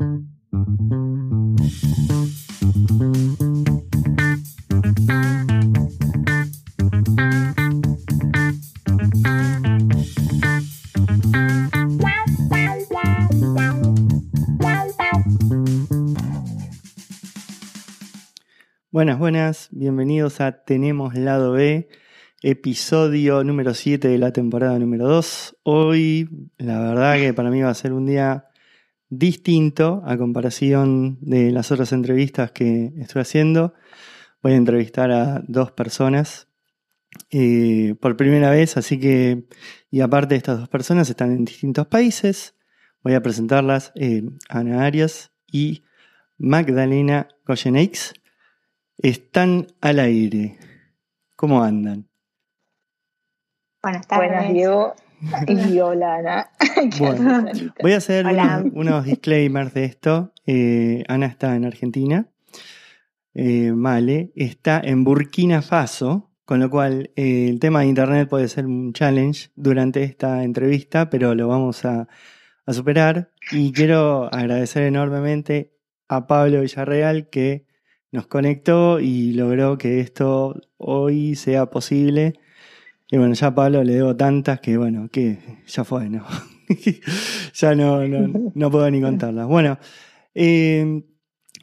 [0.00, 0.24] Buenas,
[19.18, 21.90] buenas, bienvenidos a Tenemos Lado B,
[22.40, 25.58] episodio número 7 de la temporada número 2.
[25.64, 28.49] Hoy, la verdad que para mí va a ser un día
[29.10, 33.74] distinto a comparación de las otras entrevistas que estoy haciendo.
[34.42, 36.48] Voy a entrevistar a dos personas
[37.30, 39.44] eh, por primera vez, así que,
[39.90, 42.54] y aparte de estas dos personas, están en distintos países.
[43.02, 45.82] Voy a presentarlas, eh, Ana Arias y
[46.38, 48.14] Magdalena Goyenex.
[48.98, 50.58] Están al aire.
[51.34, 52.08] ¿Cómo andan?
[53.82, 54.30] Buenas tardes.
[54.30, 54.94] Buenas, Diego.
[55.46, 56.50] Y hola, Ana.
[56.98, 57.46] Bueno,
[57.82, 60.32] voy a hacer unos, unos disclaimers de esto.
[60.46, 62.28] Eh, Ana está en Argentina.
[63.34, 68.48] Eh, Male está en Burkina Faso, con lo cual eh, el tema de Internet puede
[68.48, 72.08] ser un challenge durante esta entrevista, pero lo vamos a,
[72.66, 73.30] a superar.
[73.52, 75.76] Y quiero agradecer enormemente
[76.08, 77.66] a Pablo Villarreal que
[78.10, 82.34] nos conectó y logró que esto hoy sea posible.
[83.10, 86.24] Y bueno, ya a Pablo le debo tantas que bueno, que ya fue, ¿no?
[87.54, 89.48] ya no, no, no, puedo ni contarlas.
[89.48, 89.78] Bueno,
[90.34, 91.02] eh,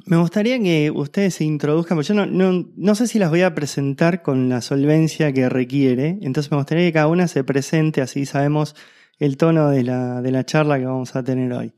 [0.06, 3.44] me gustaría que ustedes se introduzcan, porque yo no, no, no, sé si las voy
[3.44, 8.02] a presentar con la solvencia que requiere, entonces me gustaría que cada una se presente,
[8.02, 8.76] así sabemos
[9.20, 11.74] el tono de la, de la charla que vamos a tener hoy.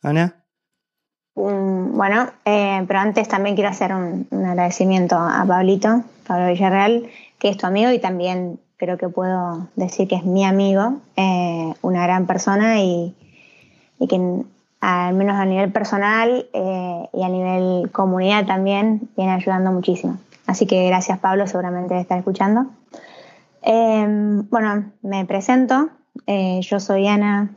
[0.00, 0.44] Ana.
[1.34, 7.08] Um, bueno, eh, pero antes también quiero hacer un, un, agradecimiento a Pablito, Pablo Villarreal,
[7.38, 11.74] que es tu amigo y también creo que puedo decir que es mi amigo, eh,
[11.82, 13.14] una gran persona y,
[13.98, 14.16] y, que
[14.80, 20.18] al menos a nivel personal eh, y a nivel comunidad también viene ayudando muchísimo.
[20.46, 22.66] Así que gracias Pablo, seguramente de estar escuchando.
[23.62, 25.90] bueno, me presento,
[26.26, 27.50] yo soy Ana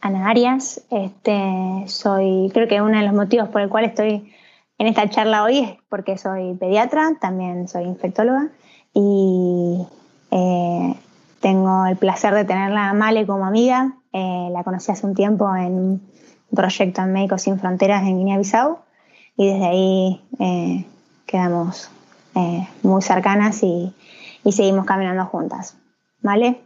[0.00, 0.84] Ana Arias.
[0.90, 4.32] Este, soy, creo que uno de los motivos por el cual estoy
[4.78, 8.48] en esta charla hoy es porque soy pediatra, también soy infectóloga
[9.00, 9.86] y
[10.32, 10.94] eh,
[11.38, 13.92] tengo el placer de tenerla a Male como amiga.
[14.12, 16.10] Eh, la conocí hace un tiempo en un
[16.52, 18.78] proyecto en Médicos Sin Fronteras en Guinea-Bissau
[19.36, 20.84] y desde ahí eh,
[21.26, 21.90] quedamos
[22.84, 23.92] muy cercanas y,
[24.44, 25.76] y seguimos caminando juntas.
[26.20, 26.60] ¿Vale?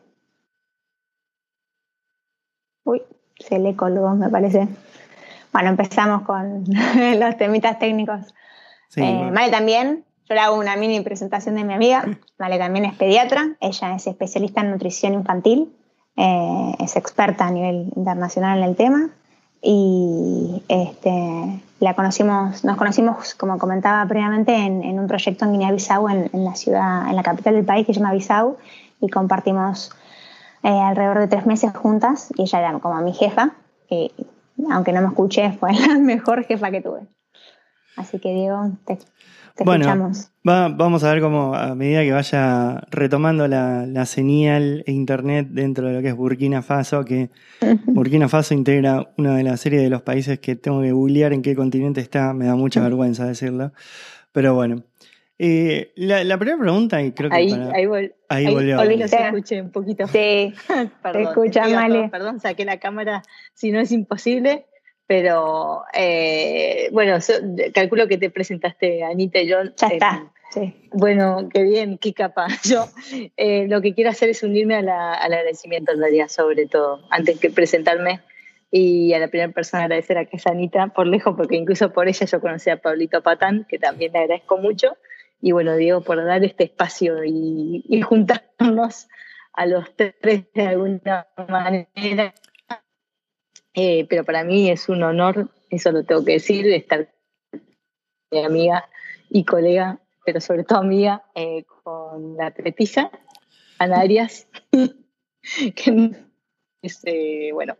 [2.84, 3.02] Uy,
[3.38, 4.68] se le colgó, me parece.
[5.50, 6.64] Bueno, empezamos con
[7.18, 8.34] los temitas técnicos.
[8.88, 9.32] Sí, bueno.
[9.32, 12.06] Vale también, yo le hago una mini presentación de mi amiga.
[12.38, 15.76] Vale también es pediatra, ella es especialista en nutrición infantil,
[16.16, 19.10] eh, es experta a nivel internacional en el tema
[19.60, 26.08] y este, la conocimos, nos conocimos, como comentaba previamente, en, en un proyecto en Guinea-Bissau,
[26.08, 28.56] en, en, la ciudad, en la capital del país que se llama Bissau
[29.00, 29.92] y compartimos
[30.62, 33.52] eh, alrededor de tres meses juntas y ella era como mi jefa,
[34.70, 37.00] aunque no me escuché, fue la mejor jefa que tuve.
[37.96, 38.98] Así que Diego, te,
[39.56, 40.30] te bueno, escuchamos.
[40.48, 45.48] Va, vamos a ver cómo a medida que vaya retomando la, la, señal e internet
[45.50, 47.30] dentro de lo que es Burkina Faso, que
[47.86, 51.42] Burkina Faso integra una de las series de los países que tengo que googlear en
[51.42, 53.72] qué continente está, me da mucha vergüenza decirlo.
[54.32, 54.82] Pero bueno,
[55.38, 57.36] eh, la, la, primera pregunta, y creo que.
[57.36, 57.72] Ahí, para...
[57.74, 58.78] ahí, vol ahí, ahí volvió.
[58.78, 60.06] Hoy los escuché un poquito.
[60.06, 60.54] Sí,
[61.02, 62.10] perdón, te escucha mal.
[62.10, 64.66] Perdón, saqué la cámara si no es imposible,
[65.06, 67.34] pero eh, bueno, so,
[67.74, 69.58] calculo que te presentaste, Anita y yo.
[69.76, 70.32] Ya está.
[70.50, 70.74] Sí.
[70.92, 72.62] Bueno, qué bien, qué capaz.
[72.64, 72.86] Yo
[73.38, 77.00] eh, lo que quiero hacer es unirme a la, al agradecimiento en realidad, sobre todo,
[77.10, 78.20] antes que presentarme.
[78.70, 82.08] Y a la primera persona agradecer a que es Anita por lejos, porque incluso por
[82.08, 84.96] ella yo conocí a Pablito Patán, que también le agradezco mucho
[85.42, 89.08] y bueno, Diego, por dar este espacio y, y, juntarnos
[89.52, 90.14] a los tres
[90.54, 92.32] de alguna manera.
[93.74, 97.12] Eh, pero para mí es un honor, eso lo tengo que decir, estar
[98.30, 98.88] mi amiga
[99.30, 103.10] y colega, pero sobre todo amiga, eh, con la petiza,
[103.78, 104.46] Ana Arias,
[105.74, 106.10] que
[106.82, 107.76] es, eh, bueno,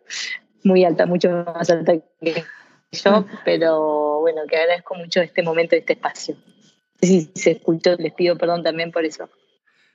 [0.65, 2.45] muy alta, mucho más alta que
[2.93, 6.37] yo, pero bueno, que agradezco mucho este momento, este espacio
[7.03, 9.29] si se escuchó, les pido perdón también por eso.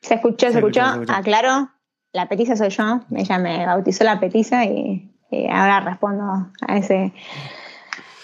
[0.01, 1.13] Se escuchó, se, se escuchó, escuchó.
[1.13, 1.71] aclaro,
[2.11, 7.13] la petiza soy yo, ella me bautizó la petiza y, y, ahora respondo a ese,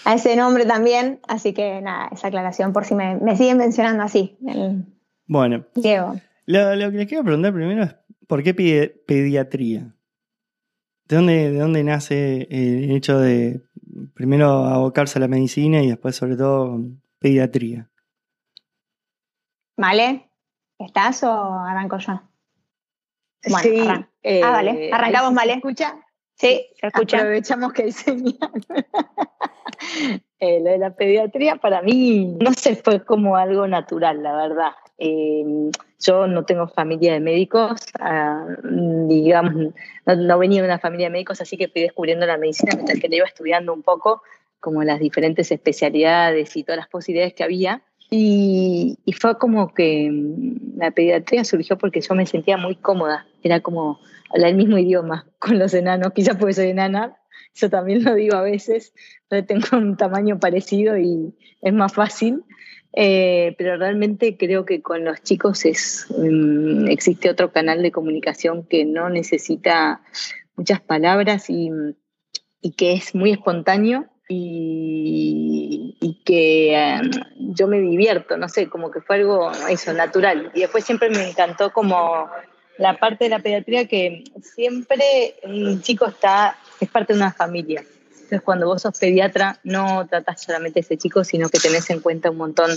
[0.04, 4.02] a ese nombre también, así que nada, esa aclaración por si me, me siguen mencionando
[4.02, 4.36] así.
[4.46, 4.84] El
[5.26, 6.16] bueno, Diego.
[6.46, 7.96] Lo, lo, que les quiero preguntar primero es,
[8.26, 8.54] ¿por qué
[9.06, 9.94] pediatría?
[11.06, 13.62] ¿De dónde, ¿De dónde nace el hecho de
[14.14, 16.78] primero abocarse a la medicina y después sobre todo
[17.18, 17.88] pediatría.
[19.76, 20.30] ¿Vale?
[20.78, 22.20] ¿Estás o arranco yo?
[23.48, 25.54] Bueno, sí, ah, vale, arrancamos, ¿vale?
[25.54, 26.03] escucha?
[26.36, 27.18] Sí, se escucha.
[27.18, 28.34] Aprovechamos que hay señal.
[30.40, 34.72] eh, lo de la pediatría para mí, no sé, fue como algo natural, la verdad.
[34.98, 35.70] Eh,
[36.00, 39.72] yo no tengo familia de médicos, ah, digamos,
[40.06, 43.08] no, venía de una familia de médicos, así que fui descubriendo la medicina mientras que
[43.08, 44.22] le iba estudiando un poco,
[44.60, 47.82] como las diferentes especialidades y todas las posibilidades que había.
[48.16, 53.26] Y, y, fue como que mm, la pediatría surgió porque yo me sentía muy cómoda,
[53.42, 53.98] era como
[54.30, 57.16] hablar el mismo idioma con los enanos, quizás porque soy enana,
[57.52, 58.94] eso también lo digo a veces,
[59.28, 62.44] tengo un tamaño parecido y es más fácil,
[62.92, 68.64] eh, pero realmente creo que con los chicos es, mm, existe otro canal de comunicación
[68.64, 70.02] que no necesita
[70.54, 71.68] muchas palabras y,
[72.60, 79.00] y que es muy espontáneo y, que em, yo me divierto, no sé, como que
[79.00, 80.50] fue algo eso, natural.
[80.54, 82.30] Y después siempre me encantó como
[82.78, 87.84] la parte de la pediatría que siempre un chico está, es parte de una familia.
[88.10, 92.00] Entonces cuando vos sos pediatra no tratás solamente a ese chico, sino que tenés en
[92.00, 92.70] cuenta un montón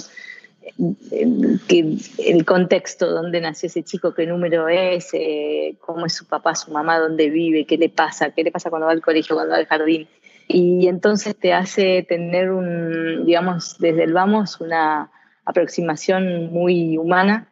[1.12, 6.56] eh, el contexto, dónde nació ese chico, qué número es, eh, cómo es su papá,
[6.56, 9.54] su mamá, dónde vive, qué le pasa, qué le pasa cuando va al colegio, cuando
[9.54, 10.08] va al jardín.
[10.48, 15.12] Y entonces te hace tener un, digamos, desde el vamos, una
[15.46, 17.52] aproximación muy humana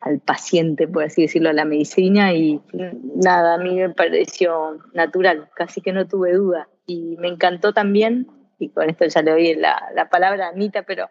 [0.00, 2.60] al paciente, por así decirlo, a la medicina y
[3.16, 6.68] nada, a mí me pareció natural, casi que no tuve duda.
[6.86, 8.26] Y me encantó también,
[8.58, 11.10] y con esto ya le doy la, la palabra a Anita, pero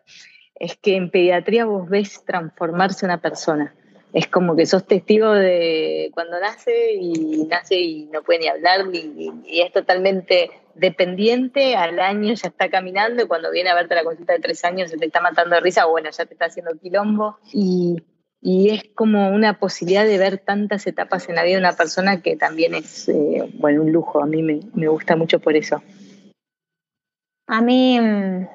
[0.56, 3.75] es que en pediatría vos ves transformarse una persona.
[4.13, 8.85] Es como que sos testigo de cuando nace y nace y no puede ni hablar
[8.91, 13.95] y, y es totalmente dependiente, al año ya está caminando y cuando viene a verte
[13.95, 16.45] la consulta de tres años se te está matando de risa, bueno, ya te está
[16.45, 17.38] haciendo quilombo.
[17.53, 17.97] Y
[18.41, 22.21] y es como una posibilidad de ver tantas etapas en la vida de una persona
[22.21, 24.23] que también es, eh, bueno, un lujo.
[24.23, 25.81] A mí me, gusta mucho por eso.
[27.47, 28.47] A mí mm,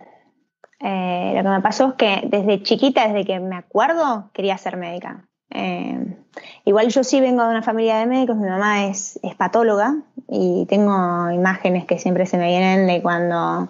[0.80, 4.78] eh, lo que me pasó es que desde chiquita, desde que me acuerdo, quería ser
[4.78, 5.28] médica.
[5.54, 6.16] Eh,
[6.64, 9.96] igual yo sí vengo de una familia de médicos, mi mamá es, patóloga
[10.28, 13.68] y tengo imágenes que siempre se me vienen de cuando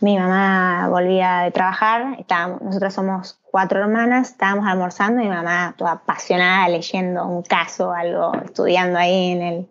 [0.00, 5.74] mi mamá volvía de trabajar, estábamos, nosotras somos cuatro hermanas, estábamos almorzando y mi mamá
[5.76, 9.68] toda apasionada leyendo un caso, algo, estudiando ahí en el,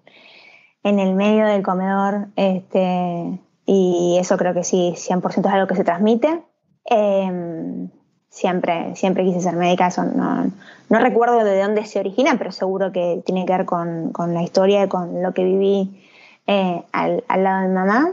[0.83, 2.27] en el medio del comedor.
[2.35, 6.43] Este, y eso creo que sí, 100% es algo que se transmite.
[6.85, 7.89] Em,
[8.29, 10.51] siempre, siempre quise ser médica, eso no,
[10.89, 14.43] no, recuerdo de dónde se origina, pero seguro que tiene que ver con, con la
[14.43, 16.05] historia y con lo que viví
[16.47, 18.11] eh, al, al, lado de mamá.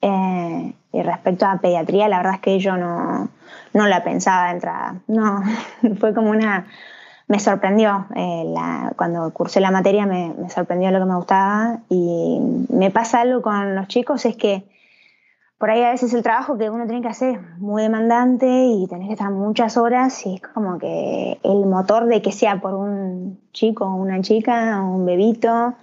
[0.00, 3.28] Eh, y respecto a pediatría, la verdad es que yo no,
[3.74, 4.94] no la pensaba de entrada.
[5.06, 5.42] No,
[6.00, 6.66] fue como una...
[7.28, 11.80] Me sorprendió, eh, la, cuando cursé la materia me, me, sorprendió lo que me gustaba
[11.88, 12.38] y
[12.68, 14.62] me pasa algo con los chicos, es que
[15.58, 18.86] por ahí a veces el trabajo que uno tiene que hacer es muy demandante y
[18.88, 22.74] tenés que estar muchas horas y es como que el motor de que sea por
[22.74, 25.74] un chico o una chica o un bebito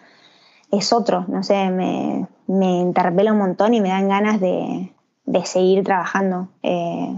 [0.71, 4.91] es otro, no sé, me, me interpela un montón y me dan ganas de,
[5.25, 6.49] de seguir trabajando.
[6.63, 7.15] Eh,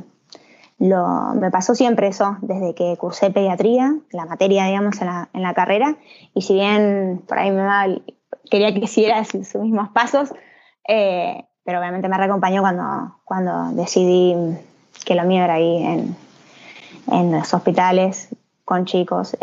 [0.78, 5.42] lo, me pasó siempre eso, desde que cursé pediatría, la materia, digamos, en la, en
[5.42, 5.98] la carrera,
[6.34, 8.02] y si bien por ahí me
[8.52, 10.34] quería que hiciera sus, mismos pasos,
[10.88, 14.36] eh, pero obviamente me reacompañó cuando, cuando decidí
[15.04, 16.16] que lo mío era ahí en,
[17.12, 18.30] en los hospitales,
[18.64, 19.36] con chicos.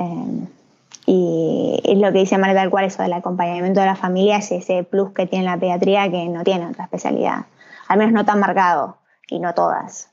[1.07, 4.53] y es lo que dice María tal cual, eso del acompañamiento de la familia, es
[4.53, 7.47] ese plus que tiene la pediatría que no tiene otra especialidad,
[7.89, 8.99] al menos no tan marcado,
[9.29, 10.11] y no todas.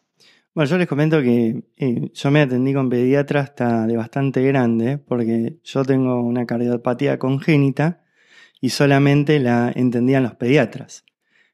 [0.55, 4.97] Bueno, yo les comento que eh, yo me atendí con pediatra hasta de bastante grande,
[4.97, 8.01] porque yo tengo una cardiopatía congénita
[8.59, 11.05] y solamente la entendían los pediatras.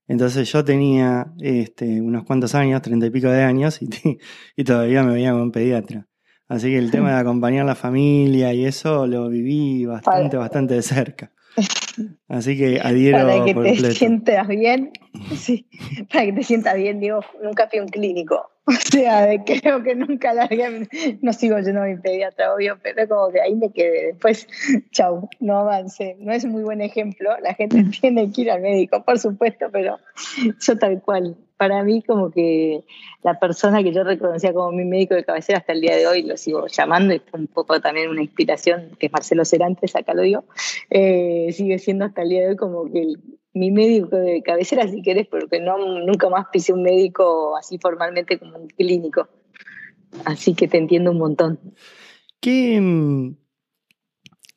[0.07, 3.89] Entonces yo tenía este, unos cuantos años, treinta y pico de años, y,
[4.55, 6.07] y todavía me veía con pediatra.
[6.47, 10.75] Así que el tema de acompañar a la familia y eso lo viví bastante, bastante
[10.75, 11.31] de cerca.
[12.27, 14.91] Así que adhiero Para que te sientas bien,
[15.35, 15.67] sí,
[16.11, 18.49] para que te sientas bien, digo, nunca fui un clínico.
[18.67, 20.87] O sea, creo que nunca largué,
[21.21, 24.07] no sigo yendo a mi pediatra, obvio, pero como que ahí me quedé.
[24.07, 24.47] Después,
[24.91, 26.15] chau, no avance.
[26.19, 29.99] No es muy buen ejemplo, la gente tiene que ir al médico, por supuesto, pero
[30.59, 31.37] yo tal cual.
[31.57, 32.83] Para mí, como que
[33.23, 36.23] la persona que yo reconocía como mi médico de cabecera hasta el día de hoy,
[36.23, 40.13] lo sigo llamando, y fue un poco también una inspiración, que es Marcelo Cerantes, acá
[40.13, 40.43] lo digo,
[40.89, 43.13] eh, sigue siendo hasta el día de hoy como que
[43.53, 48.37] mi médico de cabecera, si querés, porque no, nunca más pisé un médico así formalmente
[48.37, 49.29] como un clínico.
[50.25, 51.59] Así que te entiendo un montón.
[52.41, 53.37] ¿Qué, mm,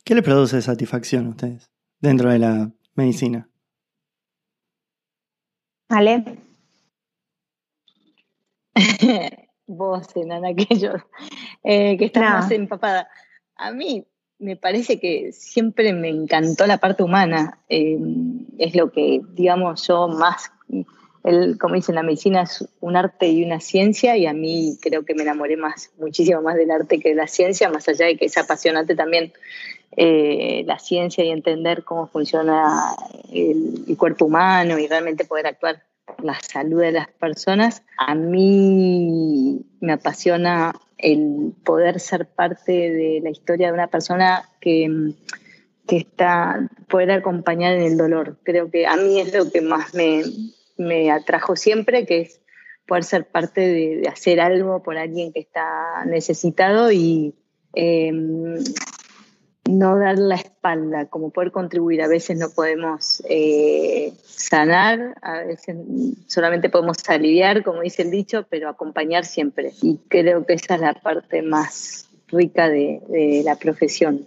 [0.04, 3.48] qué les produce satisfacción a ustedes dentro de la medicina?
[5.88, 6.47] ¿Vale?
[9.66, 10.92] Vos, Enana, que yo,
[11.62, 13.08] eh, que estás más empapada.
[13.56, 14.06] A mí
[14.38, 17.58] me parece que siempre me encantó la parte humana.
[17.68, 17.98] Eh,
[18.58, 20.50] es lo que, digamos, yo más,
[21.24, 25.04] el, como dicen, la medicina es un arte y una ciencia y a mí creo
[25.04, 28.16] que me enamoré más, muchísimo más del arte que de la ciencia, más allá de
[28.16, 29.32] que es apasionante también
[29.96, 32.94] eh, la ciencia y entender cómo funciona
[33.32, 37.82] el, el cuerpo humano y realmente poder actuar por la salud de las personas.
[37.96, 45.14] A mí me apasiona el poder ser parte de la historia de una persona que,
[45.86, 48.38] que está, poder acompañar en el dolor.
[48.42, 50.22] Creo que a mí es lo que más me,
[50.76, 52.40] me atrajo siempre, que es
[52.86, 57.34] poder ser parte de, hacer algo por alguien que está necesitado y
[57.74, 58.56] em,
[59.68, 62.02] no dar la espalda, como poder contribuir.
[62.02, 65.76] A veces no podemos eh, sanar, a veces
[66.26, 69.72] solamente podemos aliviar, como dice el dicho, pero acompañar siempre.
[69.82, 74.26] Y creo que esa es la parte más rica de, la profesión.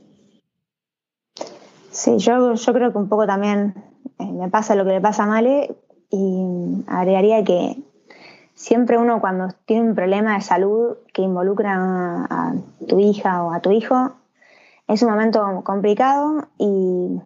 [1.90, 3.74] Sí, yo, yo creo que un poco también
[4.20, 5.76] eh, me pasa lo que le pasa a Male
[6.10, 7.78] y agregaría que
[8.54, 11.74] siempre uno cuando tiene un problema de salud que involucra
[12.30, 12.54] a
[12.88, 14.14] tu hija o a tu hijo,
[14.92, 17.22] es un momento complicado y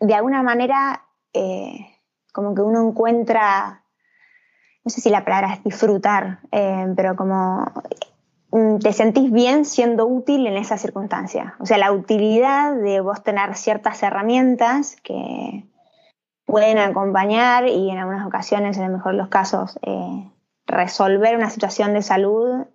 [0.00, 1.86] de alguna manera eh,
[2.32, 3.82] como que uno encuentra,
[4.84, 7.64] no sé si la palabra es disfrutar, eh, pero como
[8.52, 11.56] mm, te sentís bien siendo útil en esa circunstancia.
[11.58, 15.64] O sea, la utilidad de vos tener ciertas herramientas que
[16.44, 20.30] pueden acompañar y en algunas ocasiones, en el mejor de los casos, eh,
[20.66, 22.66] resolver una situación de salud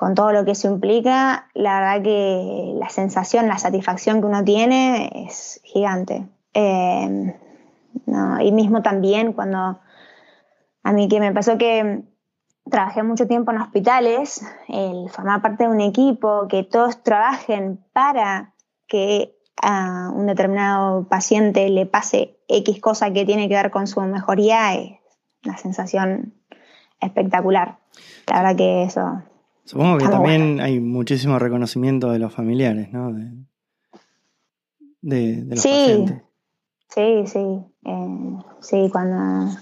[0.00, 4.42] con todo lo que eso implica, la verdad que la sensación, la satisfacción que uno
[4.44, 6.26] tiene es gigante.
[6.54, 7.34] Em,
[8.40, 9.78] y mismo también cuando
[10.82, 12.02] a mí que me pasó que
[12.70, 18.54] trabajé mucho tiempo en hospitales, el formar parte de un equipo, que todos trabajen para
[18.88, 24.00] que a un determinado paciente le pase X cosa que tiene que ver con su
[24.00, 24.92] mejoría, es
[25.44, 26.32] una sensación
[27.02, 27.80] espectacular.
[28.26, 29.24] La verdad que eso
[29.70, 33.12] Supongo que también hay muchísimo reconocimiento de los familiares, ¿no?
[33.12, 33.30] De,
[35.00, 36.06] de, los sí,
[36.88, 37.38] Sí, sí.
[37.84, 39.52] Eh, sí, cuando,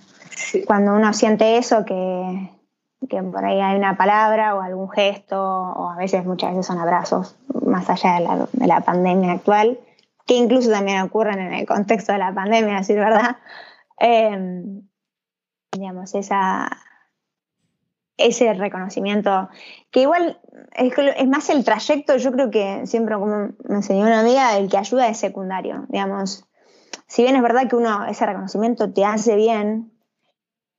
[0.66, 2.50] cuando uno siente eso, que,
[3.06, 6.78] que por ahí hay una palabra o algún gesto, o a veces, muchas veces son
[6.78, 7.36] abrazos,
[7.66, 9.78] más allá de la, de la pandemia actual,
[10.24, 13.36] que incluso también ocurren en el contexto de la pandemia, decir verdad.
[14.00, 14.64] Eh,
[15.72, 16.70] digamos, esa,
[18.18, 19.48] ese reconocimiento,
[19.90, 20.40] que igual
[20.74, 24.76] es, más el trayecto, yo creo que siempre como me enseñó una amiga, el que
[24.76, 26.44] ayuda es secundario, digamos.
[27.06, 29.92] Si bien es verdad que uno, ese reconocimiento te hace bien,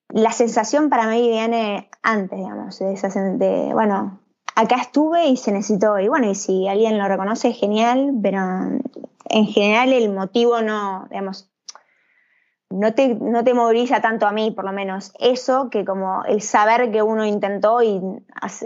[0.10, 2.96] la sensación para mí viene antes, digamos, de,
[3.38, 4.19] de bueno,
[4.55, 8.39] acá estuve y se necesitó, y bueno, y si alguien lo reconoce, genial, pero
[9.29, 11.50] en general el motivo no, digamos,
[12.69, 16.41] no te, no te moviliza tanto a mí, por lo menos, eso que como el
[16.41, 17.99] saber que uno intentó y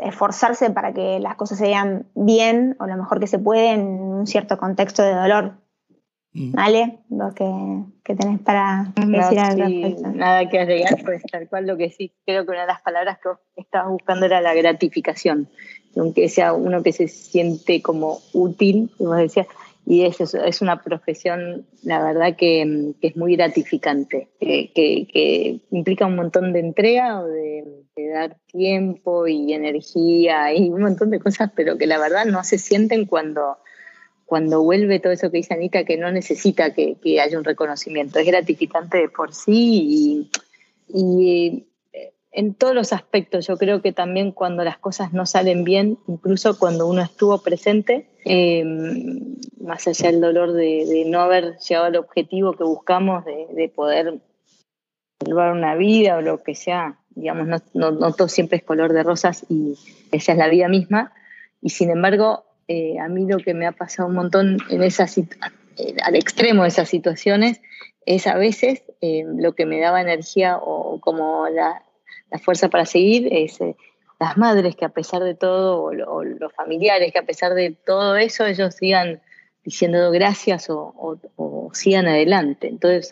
[0.01, 3.81] esforzarse para que las cosas se vean bien o lo mejor que se puede en
[3.81, 5.53] un cierto contexto de dolor.
[6.33, 6.51] Mm.
[6.51, 6.99] ¿Vale?
[7.09, 10.09] Lo que, tenés para decir al respecto.
[10.09, 13.19] Nada que agregar, pues tal cual lo que sí, creo que una de las palabras
[13.19, 15.47] que estabas buscando era la gratificación.
[15.95, 19.45] Aunque sea uno que se siente como útil, como decía,
[19.85, 26.53] y es, es una profesión, la verdad, que, es muy gratificante, que, implica un montón
[26.53, 27.65] de entrega o de,
[28.13, 32.57] dar tiempo y energía y un montón de cosas, pero que la verdad no se
[32.57, 33.57] sienten cuando,
[34.25, 38.19] cuando vuelve todo eso que dice Anita, que no necesita que, haya un reconocimiento.
[38.19, 40.29] Es gratificante de por sí
[40.87, 41.67] y, y
[42.33, 43.47] en todos los aspectos.
[43.47, 48.09] Yo creo que también cuando las cosas no salen bien, incluso cuando uno estuvo presente,
[48.25, 54.19] em, más allá del dolor de, no haber llegado al objetivo que buscamos, de, poder
[55.23, 59.03] salvar una vida o lo que sea, digamos, no, no, todo siempre es color de
[59.03, 59.77] rosas y
[60.11, 61.13] esa es la vida misma.
[61.61, 65.05] Y sin embargo, eh, a mí lo que me ha pasado un montón en esa
[65.77, 67.61] eh, al extremo de esas situaciones
[68.05, 71.83] es a veces eh, lo que me daba energía o como la,
[72.33, 73.75] la fuerza para seguir es eh,
[74.19, 78.17] las madres que a pesar de todo, o, los familiares que a pesar de todo
[78.17, 79.21] eso, ellos sigan
[79.63, 81.19] diciendo gracias o,
[81.73, 82.67] sigan adelante.
[82.67, 83.07] Entonces,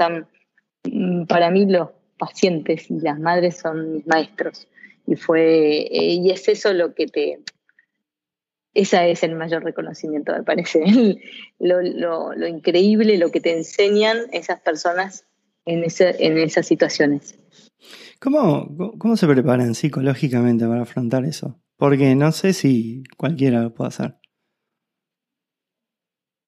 [0.85, 4.67] mm, para mí los pacientes y las madres son mis maestros.
[5.05, 7.39] Y fue, eh, y es eso lo que te,
[8.73, 10.83] esa es el mayor reconocimiento, me parece.
[11.59, 15.25] lo, increíble, lo que te enseñan esas personas
[15.65, 17.37] en, en esas situaciones.
[18.19, 21.59] ¿Cómo, ¿Cómo se preparan psicológicamente para afrontar eso?
[21.77, 24.21] Porque no sé si cualquiera lo puede hacer.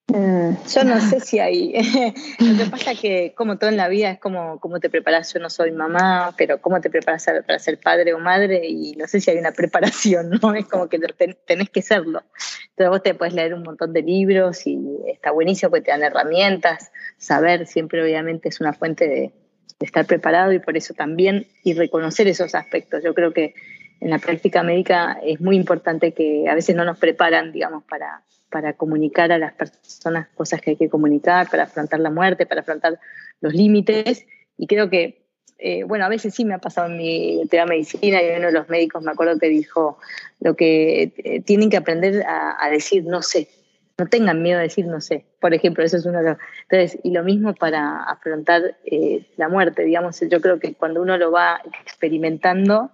[0.07, 1.73] Mm, yo no sé si hay.
[2.39, 5.33] Lo que pasa es que, como todo en la vida, es como cómo te preparas.
[5.33, 9.07] Yo no soy mamá, pero cómo te preparas para ser padre o madre, y no
[9.07, 10.53] sé si hay una preparación, ¿no?
[10.53, 12.21] Es como que tenés que serlo.
[12.69, 16.03] Entonces, vos te puedes leer un montón de libros y está buenísimo porque te dan
[16.03, 16.91] herramientas.
[17.17, 19.33] Saber siempre, obviamente, es una fuente de,
[19.79, 23.03] de estar preparado y por eso también, y reconocer esos aspectos.
[23.03, 23.53] Yo creo que
[23.99, 28.23] en la práctica médica es muy importante que a veces no nos preparan, digamos, para
[28.53, 32.61] para comunicar a las personas cosas que hay que comunicar, para afrontar la muerte, para
[32.61, 32.99] afrontar
[33.41, 34.27] los límites.
[34.59, 35.25] Y creo que,
[35.57, 38.51] eh, bueno, a veces sí me ha pasado en mi teoría medicina y uno de
[38.51, 39.97] los médicos me acuerdo que dijo
[40.39, 43.49] lo que eh, tienen que aprender a, decir no sé,
[43.97, 45.25] no tengan miedo a decir no sé.
[45.39, 46.37] Por ejemplo, eso es uno de.
[46.69, 51.17] Entonces, y lo mismo para afrontar eh, la muerte, digamos, yo creo que cuando uno
[51.17, 52.91] lo va experimentando,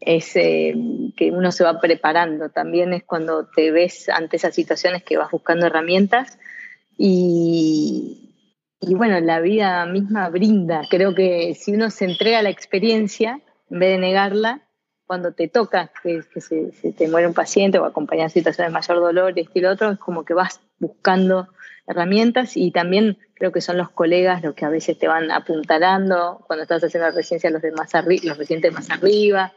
[0.00, 0.74] es eh,
[1.16, 2.50] que uno se va preparando.
[2.50, 6.38] También es cuando te ves ante esas situaciones que vas buscando herramientas
[6.96, 8.34] y,
[8.80, 10.82] y bueno, la vida misma brinda.
[10.90, 13.40] Creo que si uno se entrega a la experiencia,
[13.70, 14.67] en vez de negarla,
[15.08, 19.32] cuando te toca que, se, te muere un paciente o acompañar situaciones de mayor dolor,
[19.36, 21.48] esto y lo otro, es como que vas buscando
[21.86, 26.44] herramientas y también creo que son los colegas los que a veces te van apuntalando
[26.46, 27.90] cuando estás haciendo la residencia los de más
[28.22, 29.54] los residentes más arriba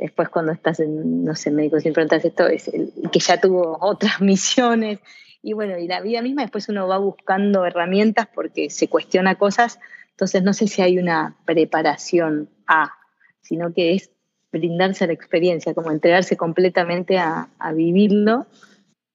[0.00, 2.70] Después cuando estás en, no sé, Médicos Sin Fronteras, esto es
[3.12, 4.98] que ya tuvo otras misiones.
[5.42, 9.78] Y bueno, y la vida misma, después uno va buscando herramientas porque se cuestiona cosas.
[10.12, 12.94] Entonces no sé si hay una preparación a,
[13.42, 14.10] sino que es
[14.52, 18.46] brindarse a la experiencia, como entregarse completamente a, a vivirlo.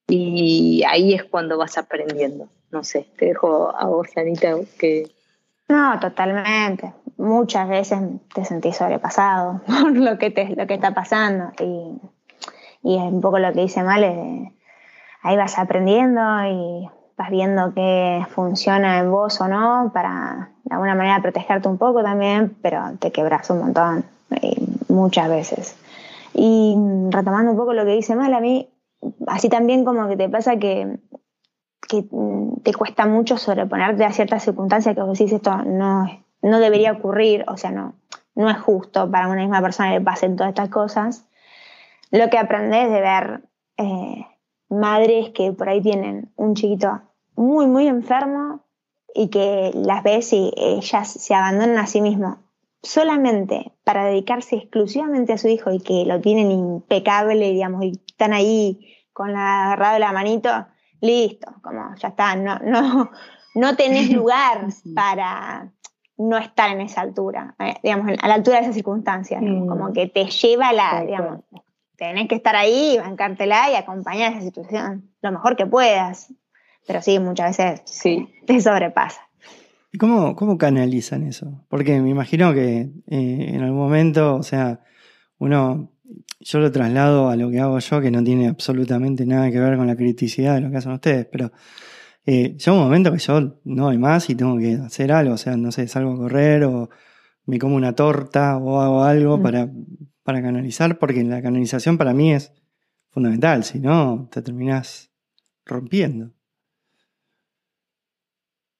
[0.07, 2.47] Y ahí es cuando vas aprendiendo.
[2.71, 5.11] No sé, te dejo a vos, Anita, que...
[5.67, 7.99] No, totalmente muchas veces
[8.33, 11.51] te sentís sobrepasado por lo que, te, lo que está pasando.
[11.59, 11.99] Y,
[12.83, 14.53] y es un poco lo que dice Male,
[15.21, 20.95] ahí vas aprendiendo y vas viendo qué funciona en vos o no para de alguna
[20.95, 24.05] manera protegerte un poco también, pero te quebras un montón,
[24.95, 25.75] muchas veces.
[26.33, 26.75] Y
[27.09, 28.69] retomando un poco lo que dice Mal, a mí,
[29.27, 30.99] así también como que te pasa que,
[31.87, 32.05] que
[32.63, 36.07] te cuesta mucho sobreponerte a ciertas circunstancias que vos decís esto no
[36.45, 37.95] no debería ocurrir, o sea, no,
[38.35, 41.27] no es justo para una misma persona que pasen todas estas cosas.
[42.11, 43.41] Lo que aprendes de ver
[43.77, 44.27] eh,
[44.69, 47.01] madres que por ahí tienen un chiquito
[47.35, 48.59] muy, muy enfermo
[49.15, 52.37] y que las ves y ellas se abandonan a sí mismas
[52.85, 58.33] solamente para dedicarse exclusivamente a su hijo y que lo tienen impecable, digamos, y están
[58.33, 60.49] ahí con la agarrado de la manito,
[61.01, 63.11] listo, como ya está, no, no,
[63.55, 65.71] no tenés lugar para,
[66.17, 69.67] no estar en esa altura, eh, digamos, a la altura de esas circunstancias, mm.
[69.67, 71.41] como que te lleva a la, digamos,
[71.97, 76.33] tenés que estar ahí, bancártela y acompañar esa situación lo mejor que puedas.
[76.87, 78.33] Pero sí, muchas veces sí.
[78.45, 79.24] te sobrepasa.
[79.95, 81.65] ¿Y cómo, cómo canalizan eso?
[81.69, 84.81] Porque me imagino que eh, en algún momento, o sea,
[85.37, 85.93] uno,
[86.41, 89.77] yo lo traslado a lo que hago yo, que no tiene absolutamente nada que ver
[89.77, 91.53] con la criticidad de lo que hacen ustedes, pero
[92.25, 95.37] eh, llega un momento que yo no hay más y tengo que hacer algo, o
[95.37, 96.89] sea, no sé, salgo a correr o
[97.45, 99.43] me como una torta o hago algo mm.
[99.43, 99.71] para,
[100.23, 102.51] para canalizar, porque la canalización para mí es
[103.11, 105.09] fundamental, si no, te terminas
[105.65, 106.33] rompiendo.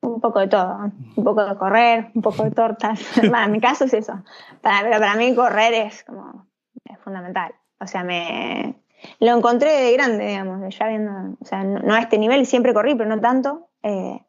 [0.06, 3.00] Un poco de todo, un poco de correr, un poco de tortas.
[3.24, 4.14] en mi caso es eso.
[4.62, 6.46] Para, pero para mí correr es como
[6.84, 7.54] es fundamental.
[7.80, 8.76] O sea, me,
[9.20, 12.96] lo encontré de grande, digamos, ya viendo, o sea, no, a este nivel, siempre corrí,
[12.96, 13.70] pero no tanto.
[13.84, 14.22] Eh,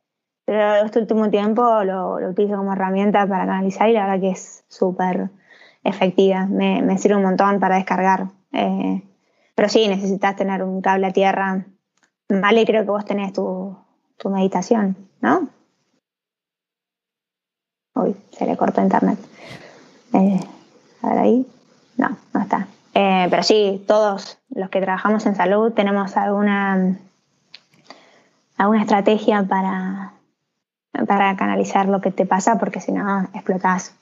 [0.44, 4.30] pero este último tiempo lo, lo, utilizo como herramienta para canalizar y la verdad que
[4.30, 5.30] es súper
[5.82, 6.46] efectiva.
[6.46, 8.28] Me, me, sirve un montón para descargar.
[8.52, 9.02] Eh,
[9.54, 11.66] pero sí, necesitas tener un cable a tierra.
[12.28, 13.76] Vale, creo que vos tenés tu,
[14.18, 15.48] tu meditación, ¿no?
[17.96, 19.18] Uy, se le cortó internet.
[20.12, 20.40] Eh,
[21.02, 21.46] a ver ahí.
[21.96, 22.68] No, no está.
[22.94, 26.98] Eh, pero sí, todos los que trabajamos en salud tenemos alguna,
[28.58, 30.12] alguna estrategia para,
[31.06, 33.94] para canalizar lo que te pasa, porque si no, explotás.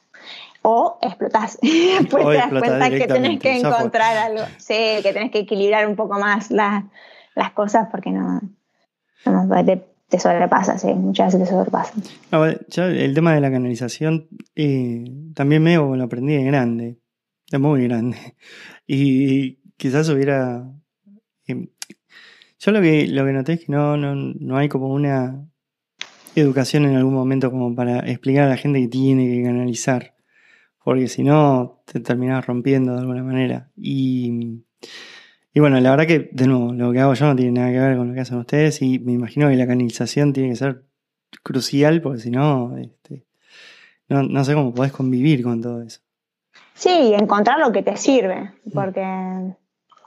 [0.62, 1.58] O explotás.
[1.62, 4.44] Después te das cuenta que tenés que encontrar algo.
[4.58, 8.40] Sí, que tenés que equilibrar un poco más las cosas porque no.
[9.64, 9.84] te,
[10.18, 11.92] sobrepasa, sí, muchas veces te sobrepasa.
[12.88, 16.98] el tema de la canalización eh, también me lo aprendí de grande,
[17.50, 18.16] de muy grande.
[18.86, 20.70] Y quizás hubiera...
[21.46, 21.68] Eh,
[22.58, 25.48] yo lo que, lo que noté es que no, no, no hay como una
[26.34, 30.14] educación en algún momento como para explicar a la gente que tiene que canalizar.
[30.84, 33.70] Porque si no, te terminas rompiendo de alguna manera.
[33.76, 34.64] Y,
[35.56, 37.78] y bueno, la verdad que, de nuevo, lo que hago yo no tiene nada que
[37.78, 38.82] ver con lo que hacen ustedes.
[38.82, 40.82] Y me imagino que la canalización tiene que ser
[41.44, 43.24] crucial, porque si no, este,
[44.08, 46.00] no, no sé cómo podés convivir con todo eso.
[46.74, 48.52] Sí, encontrar lo que te sirve.
[48.74, 49.00] Porque,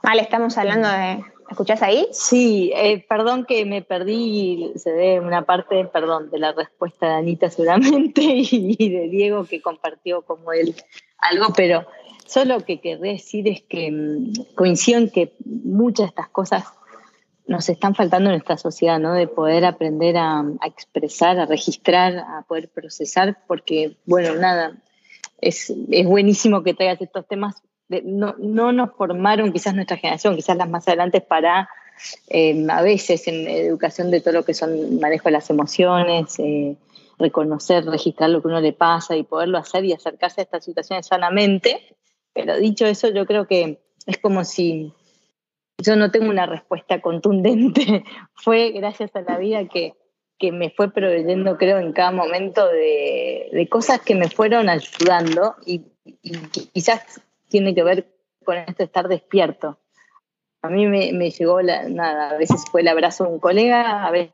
[0.02, 2.06] vale, estamos hablando de escuchás ahí?
[2.12, 7.14] Sí, eh, perdón que me perdí, se ve una parte, perdón, de la respuesta de
[7.14, 10.74] Anita seguramente y de Diego que compartió como él
[11.18, 11.86] algo, pero
[12.26, 16.64] solo lo que querré decir es que mm, coincido en que muchas de estas cosas
[17.46, 19.14] nos están faltando en nuestra sociedad, ¿no?
[19.14, 24.76] De poder aprender a, expresar, a registrar, a poder procesar, porque, bueno, nada,
[25.40, 30.56] es, es buenísimo que traigas estos temas no, no, nos formaron quizás nuestra generación, quizás
[30.56, 31.68] las más adelante para
[32.28, 36.76] eh, a veces en educación de todo lo que son manejo de las emociones, eh,
[37.18, 41.06] reconocer, registrar lo que uno le pasa y poderlo hacer y acercarse a estas situaciones
[41.06, 41.96] sanamente.
[42.32, 44.92] Pero dicho eso, yo creo que es como si
[45.82, 48.04] yo no tengo una respuesta contundente.
[48.34, 49.94] fue gracias a la vida que,
[50.38, 55.56] que me fue proveyendo, creo, en cada momento de, de cosas que me fueron ayudando
[55.66, 55.82] y
[56.72, 58.06] quizás tiene que ver
[58.44, 59.78] con esto de estar despierto.
[60.62, 64.10] A mí me, llegó, la, nada, a veces fue el abrazo de un colega, a
[64.10, 64.32] veces,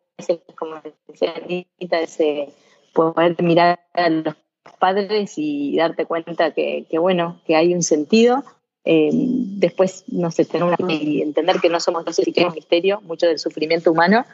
[0.57, 2.49] como decía Anita, ese
[2.95, 4.35] poder mirar a los
[4.79, 8.45] padres y darte cuenta que, bueno, que hay un sentido.
[8.87, 13.01] Eh, después, no sé, tener y entender que no somos dos y que un misterio,
[13.03, 14.25] mucho del sufrimiento humano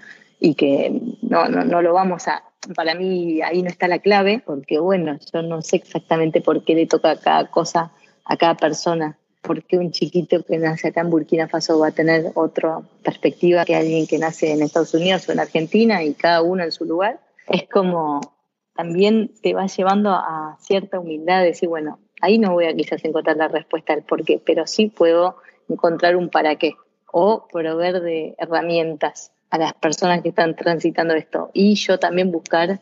[0.40, 0.90] y que
[1.22, 2.42] no, no, no lo vamos a,
[2.74, 6.74] para mí ahí no está la clave, porque bueno, yo no sé exactamente por qué
[6.74, 7.92] le toca cada cosa
[8.30, 12.30] a cada persona, porque un chiquito que nace acá en Burkina Faso va a tener
[12.34, 16.62] otra perspectiva que alguien que nace en Estados Unidos o en Argentina y cada uno
[16.62, 17.18] en su lugar.
[17.48, 18.20] Es como
[18.76, 23.04] también te va llevando a cierta humildad de decir, bueno, ahí no voy a quizás
[23.04, 25.38] encontrar la respuesta al por qué, pero sí puedo
[25.68, 26.74] encontrar un para qué
[27.12, 32.78] o proveer de herramientas a las personas que están transitando esto y yo también buscar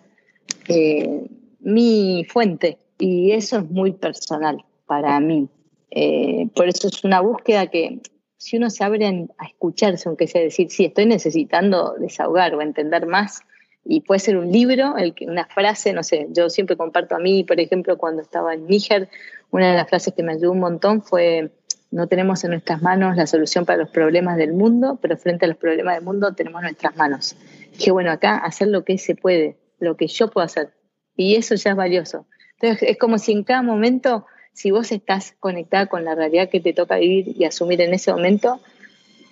[0.69, 1.27] eh,
[1.61, 5.49] mi fuente y eso es muy personal para mí.
[5.93, 8.01] Eh, por eso es una búsqueda que
[8.37, 13.07] si uno se abre a escucharse, aunque sea decir, sí, estoy necesitando desahogar o entender
[13.07, 13.43] más,
[13.85, 17.19] y puede ser un libro, el que, una frase, no sé, yo siempre comparto a
[17.19, 19.09] mí, por ejemplo, cuando estaba en Níger,
[19.51, 21.53] una de las frases que me ayudó un montón fue,
[21.91, 25.49] no tenemos en nuestras manos la solución para los problemas del mundo, pero frente a
[25.49, 27.35] los problemas del mundo tenemos nuestras manos.
[27.73, 30.75] Dije, bueno, acá hacer lo que se puede, lo que yo puedo hacer,
[31.17, 32.27] y eso ya es valioso.
[32.61, 34.27] Entonces, es como si en cada momento
[34.59, 38.11] si vos estás conectada con la realidad que te toca vivir y asumir en ese
[38.11, 38.61] momento,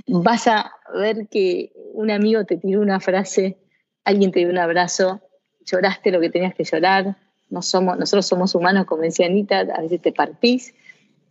[0.06, 3.56] vas a ver que un amigo te tiró una frase,
[4.04, 5.20] alguien te dio un abrazo,
[5.64, 7.16] lloraste lo que tenías que llorar,
[7.50, 10.74] no somos, nosotros somos humanos, como decía Anita, a veces te partís,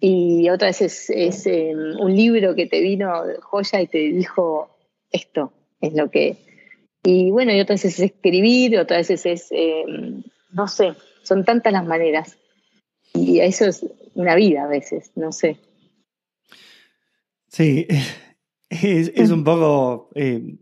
[0.01, 4.75] y otras veces es, em, un libro que te vino joya y te dijo,
[5.09, 6.35] esto es lo que...
[7.01, 11.71] Y bueno, y otras veces es escribir, otras veces es, em, no sé, son tantas
[11.71, 12.37] las maneras.
[13.15, 15.57] Y eso es una vida a veces, no sé.
[17.47, 17.87] Sí,
[18.69, 20.57] es, un poco eh,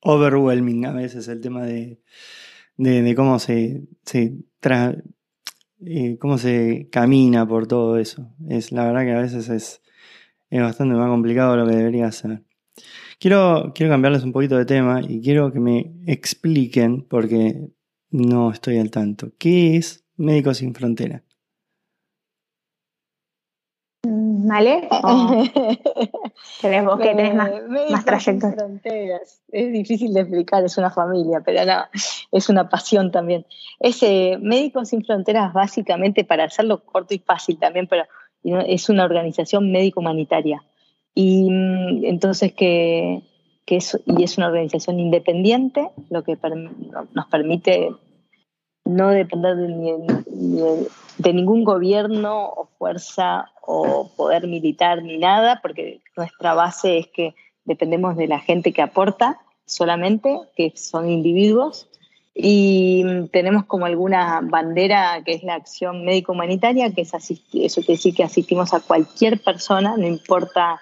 [0.00, 1.98] overwhelming a veces el tema de,
[3.16, 4.34] cómo se, se
[5.86, 8.32] eh, cómo se camina por todo eso.
[8.48, 9.80] Es la verdad que a veces es,
[10.50, 12.42] bastante más complicado de lo que debería ser.
[13.18, 17.68] Quiero, quiero cambiarles un poquito de tema y quiero que me expliquen, porque
[18.10, 21.24] no estoy al tanto, ¿qué es Médicos Sin Frontera?
[24.06, 24.88] ¿Vale?
[26.84, 27.50] vos que tenés más,
[27.90, 28.04] más
[29.50, 31.84] Es difícil de explicar, es una familia, pero no,
[32.30, 33.46] es una pasión también.
[33.80, 38.04] Ese Médicos Sin Fronteras, básicamente, para hacerlo corto y fácil también, pero
[38.44, 40.62] es una organización médico-humanitaria.
[41.14, 43.22] Y mm, entonces que,
[43.64, 46.36] que es, y es una organización independiente, lo que
[47.12, 47.90] nos permite
[48.84, 56.54] no depender de, de, ningún gobierno o fuerza o poder militar ni nada, porque nuestra
[56.54, 61.88] base es que dependemos de la gente que aporta solamente, que son individuos,
[62.34, 67.94] y tenemos como alguna bandera que es la acción médico-humanitaria, que es asistir, eso quiere
[67.94, 70.80] decir que asistimos a cualquier persona, no importa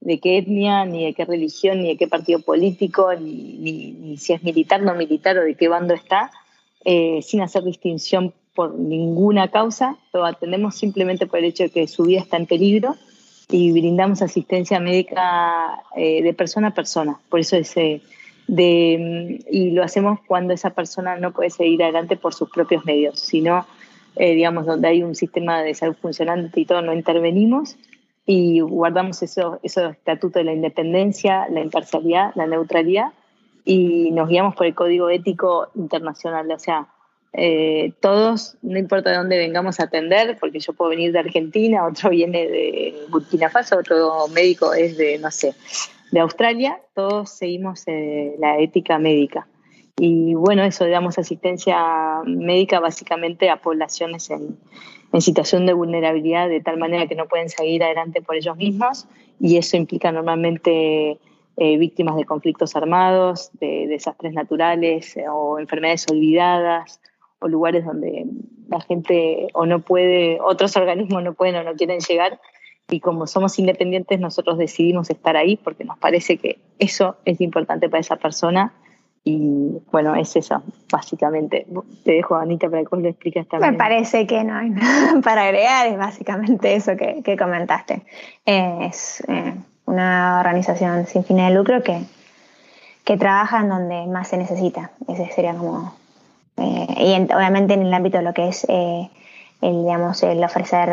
[0.00, 4.42] de qué etnia, ni de qué religión, ni de qué partido político, ni, si es
[4.42, 6.30] militar, no militar o de qué bando está,
[6.84, 11.88] eh, sin hacer distinción por ninguna causa, lo atendemos simplemente por el hecho de que
[11.88, 12.96] su vida está en peligro
[13.50, 17.18] y brindamos asistencia médica eh, de persona a persona.
[17.28, 18.02] Por eso ese
[18.46, 23.18] de, y lo hacemos cuando esa persona no puede seguir adelante por sus propios medios,
[23.18, 23.66] sino,
[24.16, 27.76] eh, digamos, donde hay un sistema de salud funcionante y todo, no intervenimos
[28.26, 33.12] y guardamos esos eso estatutos de la independencia, la imparcialidad, la neutralidad
[33.64, 36.50] y nos guiamos por el código ético internacional.
[36.50, 36.88] O sea,
[37.32, 41.86] eh, todos, no importa de dónde vengamos a atender, porque yo puedo venir de Argentina,
[41.90, 45.54] otro viene de Burkina Faso, otro médico es de, no sé,
[46.10, 49.46] de Australia, todos seguimos eh, la ética médica.
[49.96, 54.58] Y bueno, eso, damos asistencia médica básicamente a poblaciones en,
[55.12, 59.06] en situación de vulnerabilidad de tal manera que no pueden seguir adelante por ellos mismos
[59.38, 61.18] y eso implica normalmente
[61.56, 67.00] eh, víctimas de conflictos armados, de desastres naturales eh, o enfermedades olvidadas
[67.42, 68.26] o lugares donde
[68.68, 72.40] la gente o no puede, otros organismos no pueden o no quieren llegar
[72.90, 77.88] y como somos independientes nosotros decidimos estar ahí porque nos parece que eso es importante
[77.88, 78.72] para esa persona
[79.24, 81.66] y bueno, es eso, básicamente.
[82.04, 83.72] Te dejo, Anita, para que lo expliques también.
[83.72, 88.02] Me parece que no hay nada para agregar, es básicamente eso que, que comentaste.
[88.44, 89.54] Es eh,
[89.86, 92.02] una organización sin fines de lucro que,
[93.04, 94.90] que trabaja en donde más se necesita.
[95.06, 95.94] Ese sería como.
[96.56, 99.10] Eh, y obviamente en el ámbito de lo que es eh,
[99.60, 100.90] el, digamos, el ofrecer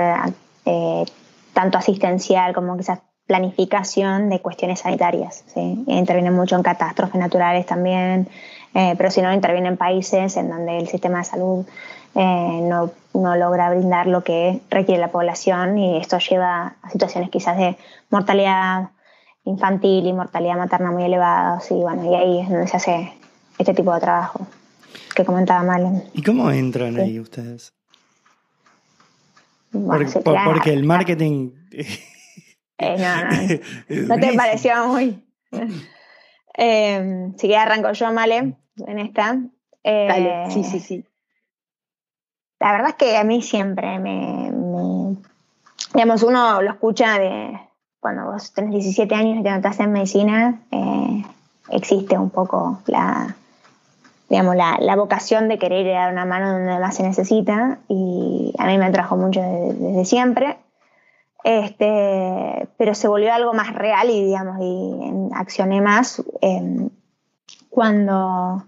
[1.53, 5.43] tanto asistencial como quizás planificación de cuestiones sanitarias.
[5.53, 5.83] ¿sí?
[5.85, 8.27] Intervienen mucho en catástrofes naturales también,
[8.73, 11.65] eh, pero si no, interviene en países en donde el sistema de salud
[12.15, 17.29] eh, no, no, logra brindar lo que requiere la población y esto lleva a situaciones
[17.29, 17.77] quizás de
[18.09, 18.89] mortalidad
[19.45, 23.13] infantil y mortalidad materna muy elevadas y bueno, y ahí es donde se hace
[23.59, 24.47] este tipo de trabajo
[25.15, 26.03] que comentaba Malen.
[26.13, 27.73] ¿Y cómo entran ahí ustedes?
[29.71, 31.51] porque el marketing
[32.79, 34.15] Eh, no, no.
[34.15, 35.23] no te pareció muy.
[36.61, 39.39] Eh, si que arranco yo, Male, en esta.
[39.81, 41.05] Eh, Dale, sí, sí, sí.
[42.59, 44.51] La verdad es que a mí siempre me,
[45.93, 47.57] Digamos, uno lo escucha de
[48.01, 51.23] cuando vos tenés 17 años y te notas en medicina, eh,
[51.69, 53.37] existe un poco la,
[54.29, 58.67] digamos, la, la, vocación de querer dar una mano donde más se necesita y a
[58.67, 60.57] mí me atrajo mucho desde siempre.
[61.43, 66.89] Este, pero se volvió algo más real y, digamos, y accioné más em,
[67.69, 68.63] cuando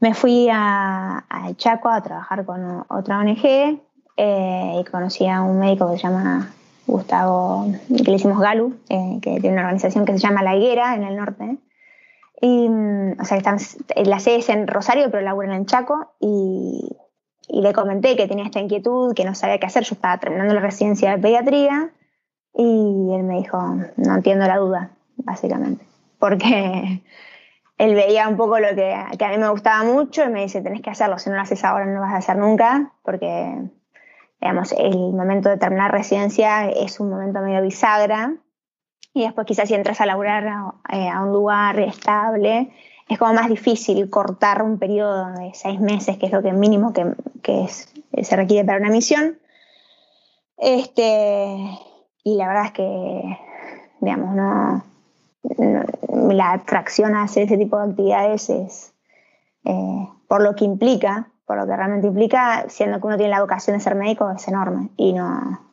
[0.00, 1.24] me fui a,
[1.56, 3.80] Chaco a trabajar con otra ONG
[4.16, 6.50] eh, y conocí a un médico que se llama
[6.86, 10.94] Gustavo, que le hicimos Galu, eh, que tiene una organización que se llama La Higuera
[10.94, 11.56] en el norte.
[12.40, 13.58] Y, o sea, están,
[14.04, 16.12] la sede es en Rosario, pero laburan en Chaco.
[16.20, 16.96] Y
[17.48, 19.84] y le comenté que tenía esta inquietud, que no sabía qué hacer.
[19.84, 21.90] Yo estaba terminando la residencia de pediatría
[22.52, 23.58] y él me dijo,
[23.96, 25.86] no entiendo la duda, básicamente.
[26.18, 27.02] Porque
[27.78, 30.82] él veía un poco lo que, a mí me gustaba mucho y me dice, tenés
[30.82, 33.70] que hacerlo, si no lo haces ahora no lo vas a hacer nunca, porque,
[34.40, 38.34] digamos, el momento de terminar residencia es un momento medio bisagra
[39.16, 42.70] y después quizás si entras a laburar a, eh, a un lugar estable,
[43.08, 46.92] es como más difícil cortar un periodo de seis meses, que es lo que mínimo
[46.92, 47.66] que, que
[48.22, 49.38] se requiere para una misión.
[50.58, 51.46] Este,
[52.24, 53.38] y la verdad es que,
[54.02, 54.84] digamos, no,
[56.34, 58.92] la atracción a hacer este tipo de actividades es
[59.64, 63.40] eh, por lo que implica, por lo que realmente implica, siendo que uno tiene la
[63.40, 64.90] vocación de ser médico, es enorme.
[64.98, 65.65] Y no,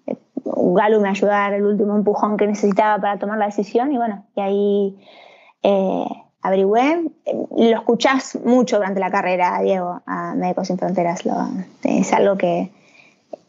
[0.46, 3.98] Galo me ayudó a dar el último empujón que necesitaba para tomar la decisión y
[3.98, 5.00] bueno, y ahí
[5.64, 6.06] eh,
[6.42, 7.12] averigüé.
[7.52, 11.26] Lo escuchás mucho durante la carrera, Diego, a Médicos Sin Fronteras.
[11.26, 11.34] Lo,
[11.84, 12.72] es algo que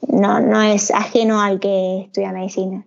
[0.09, 2.85] no, no, es ajeno al que estudia medicina.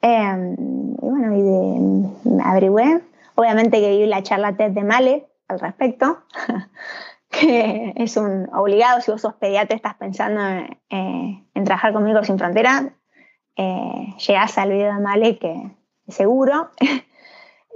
[0.00, 3.02] Em, y bueno, y de, averigüé.
[3.36, 6.18] Obviamente que vi la charla TED de Male al respecto,
[7.30, 10.40] que es un obligado, si vos sos pediatra estás pensando
[10.88, 12.84] en, en trabajar con Médicos Sin Fronteras,
[13.56, 14.14] eh,
[14.56, 15.70] al video de Male que
[16.08, 16.70] seguro.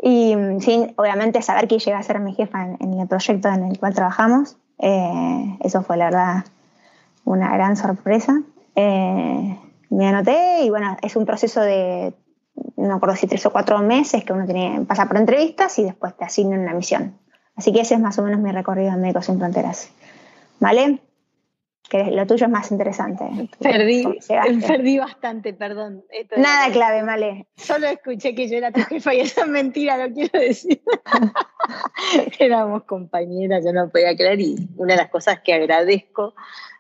[0.01, 3.65] Y mm, sin, obviamente, saber que llega a ser mi jefa en, el proyecto en
[3.65, 4.57] el cual trabajamos.
[4.79, 6.45] Eh, eso fue, la verdad,
[7.25, 8.41] una gran sorpresa.
[8.77, 9.59] Eh,
[9.91, 12.15] me anoté y bueno, es un proceso de,
[12.77, 16.17] no acuerdo si tres o cuatro meses que uno tiene, pasa por entrevistas y después
[16.17, 17.19] te asignan una misión.
[17.57, 19.91] Así que ese es más o menos mi recorrido en Médicos Sin Fronteras.
[20.61, 21.01] ¿Vale?
[21.89, 23.25] Que lo tuyo es más interesante.
[23.61, 24.05] Perdí,
[24.67, 26.05] perdí bastante, perdón.
[26.37, 27.47] Nada clave, Male.
[27.57, 30.83] Solo escuché que yo era tu jefa y esa es mentira, lo quiero decir.
[32.39, 36.35] Éramos compañeras, yo no podía creer y una de las cosas que agradezco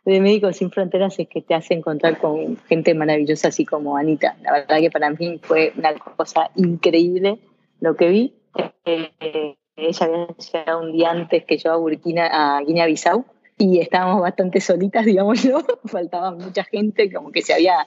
[0.04, 4.36] de Médicos Sin Fronteras es que te hace encontrar con gente maravillosa así como Anita.
[4.42, 7.38] La verdad que para mí fue una cosa increíble
[7.80, 8.34] lo que vi.
[8.84, 13.24] Eh, ella había llegado un día antes que yo a Burkina, a Guinea-Bissau
[13.58, 17.86] y estábamos bastante solitas, digámoslo, faltaba mucha gente, como que se había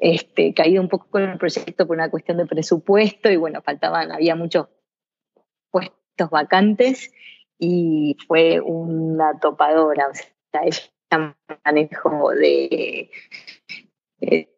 [0.00, 4.12] este, caído un poco con el proyecto por una cuestión de presupuesto y bueno, faltaban,
[4.12, 4.66] había muchos
[5.70, 7.12] puestos vacantes
[7.58, 13.10] y fue una topadora, o sea, ella manejó de,
[14.20, 14.48] de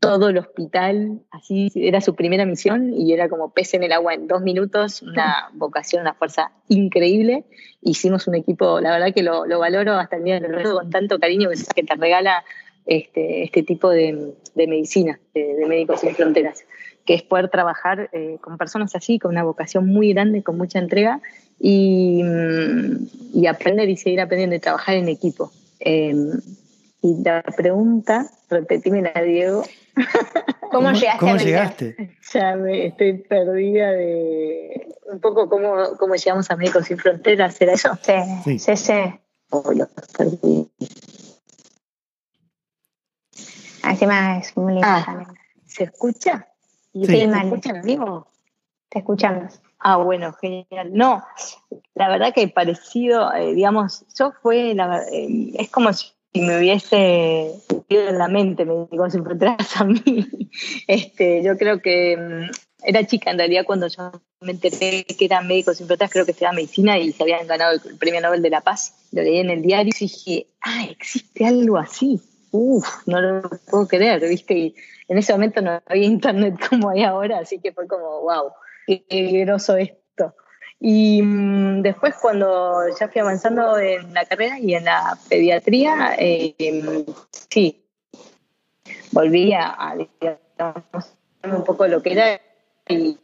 [0.00, 4.14] todo el hospital, así era su primera misión y era como pez en el agua
[4.14, 7.44] en dos minutos, una vocación, una fuerza increíble.
[7.82, 11.18] Hicimos un equipo, la verdad que lo, valoro hasta el día de hoy con tanto
[11.18, 12.44] cariño que te regala
[12.86, 16.64] este, este tipo de, medicina, de, Médicos Sin Fronteras,
[17.04, 20.78] que es poder trabajar eh, con personas así, con una vocación muy grande, con mucha
[20.78, 21.20] entrega
[21.60, 22.22] y,
[23.34, 25.50] y aprender y seguir aprendiendo y trabajar en equipo.
[25.80, 26.40] Em,
[27.02, 29.62] y la pregunta, la Diego,
[30.70, 31.18] ¿Cómo llegaste?
[31.18, 32.18] ¿Cómo llegaste?
[32.32, 37.72] Ya me estoy perdida de un poco cómo, cómo llegamos a Médicos Sin Fronteras, ¿era
[37.72, 37.98] eso?
[38.44, 38.92] Sí, sí, sí.
[39.50, 39.62] Oh,
[40.16, 40.70] perdí.
[43.82, 45.26] Encima es muy lindo ah,
[45.66, 46.48] ¿Se escucha?
[46.92, 48.28] Sí, ¿Se escuchan vivo?
[48.88, 49.60] Te escuchamos.
[49.78, 50.90] Ah, bueno, genial.
[50.92, 51.24] No,
[51.94, 56.58] la verdad que parecido, eh, digamos, yo fue, la, eh, es como si si me
[56.58, 60.00] hubiese metido en la mente me digo sin fronteras a mí.
[60.86, 62.50] Este, yo creo que mm,
[62.82, 64.10] era chica en realidad cuando yo
[64.40, 67.72] me enteré que eran médicos sin fronteras, creo que estudiaba medicina y se habían ganado
[67.72, 68.94] el premio Nobel de la Paz.
[69.12, 72.20] Lo leí en el diario y dije, ah, existe algo así.
[72.50, 74.54] Uf, no lo puedo creer, ¿viste?
[74.54, 74.74] Y
[75.08, 78.52] en ese momento no había internet como hay ahora, así que fue como, wow,
[78.86, 79.97] qué groso esto.
[80.80, 86.54] Y mm, después cuando ya fui avanzando en la carrera y en la pediatría, eh,
[87.50, 87.84] sí,
[89.10, 92.40] volví a, digamos, un poco lo que era
[92.88, 93.18] y,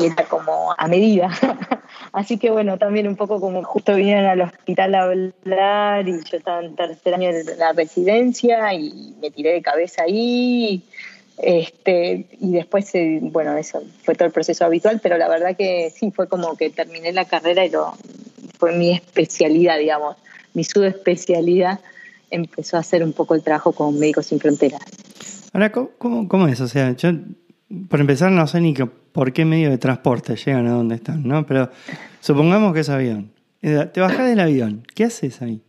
[0.00, 1.28] era como a medida.
[2.12, 6.36] Así que bueno, también un poco como justo vinieron al hospital a hablar y yo
[6.36, 10.82] estaba en tercer año de la residencia y me tiré de cabeza ahí
[11.38, 15.90] este, y después, eh, bueno, eso fue todo el proceso habitual, pero la verdad que
[15.90, 17.94] sí, fue como que terminé la carrera y lo,
[18.58, 20.16] fue mi especialidad, digamos,
[20.54, 21.80] mi subespecialidad
[22.30, 24.80] empezó a hacer un poco el trabajo con Médicos Sin Fronteras.
[25.52, 26.60] Ahora, ¿cómo, cómo es?
[26.60, 27.10] O sea, yo,
[27.88, 31.46] por empezar, no sé ni por qué medio de transporte llegan a donde están, ¿no?
[31.46, 31.70] Pero
[32.20, 33.32] supongamos que es avión.
[33.62, 35.62] Eh, te bajas del avión, ¿qué haces ahí?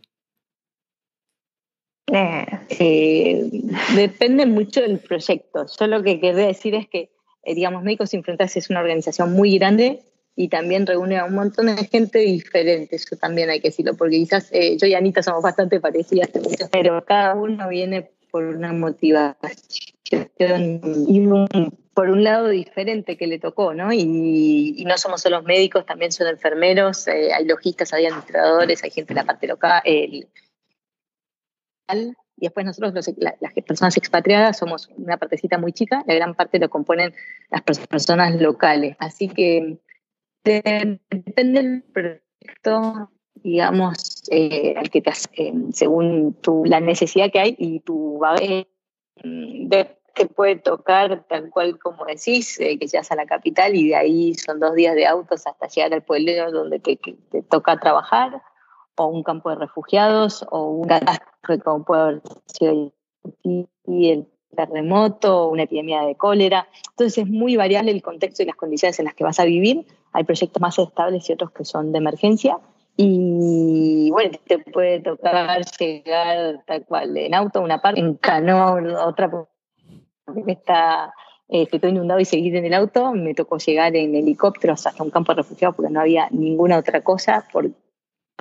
[2.08, 3.50] Eh,
[3.96, 5.66] depende mucho del proyecto.
[5.78, 7.10] Yo lo que quería decir es que,
[7.42, 10.02] eh, digamos, Médicos Sin Fronteras es una organización muy grande
[10.36, 14.16] y también reúne a un montón de gente diferente, eso también hay que decirlo, porque
[14.16, 16.28] quizás eh, yo y Anita somos bastante parecidas,
[16.70, 19.64] pero cada uno viene por una motivación
[21.08, 21.26] y
[21.94, 23.90] por un lado diferente que le tocó, ¿no?
[23.94, 29.20] Y, no somos solo médicos, también son enfermeros, hay logistas, hay administradores, hay gente de
[29.20, 29.82] la parte local,
[31.94, 36.68] y después nosotros, las personas expatriadas, somos una partecita muy chica, la gran parte lo
[36.68, 37.14] componen
[37.50, 38.96] las personas locales.
[38.98, 39.78] Así que
[40.44, 47.80] depende del proyecto, digamos, eh, que te eh, según tu, la necesidad que hay y
[47.80, 48.68] tu bagaje,
[49.24, 53.88] mm, te puede tocar tal cual como decís, eh, que llegas a la capital y
[53.88, 56.98] de ahí son dos días de autos hasta llegar al pueblo donde te
[57.42, 58.42] toca trabajar
[58.96, 62.92] o un campo de refugiados o un catástrofe como puede haber sido
[63.44, 66.66] el terremoto o una epidemia de cólera.
[66.90, 69.86] Entonces es muy variable el contexto y las condiciones en las que vas a vivir.
[70.12, 72.58] Hay proyectos más estables y otros que son de emergencia.
[72.96, 79.30] Y bueno, te puede tocar llegar tal cual en auto, una parte, en canoa, otra
[80.24, 81.12] porque está
[81.48, 83.12] eh, todo inundado y seguir en el auto.
[83.12, 87.02] Me tocó llegar en helicópteros hasta un campo de refugiados porque no había ninguna otra
[87.02, 87.70] cosa, por,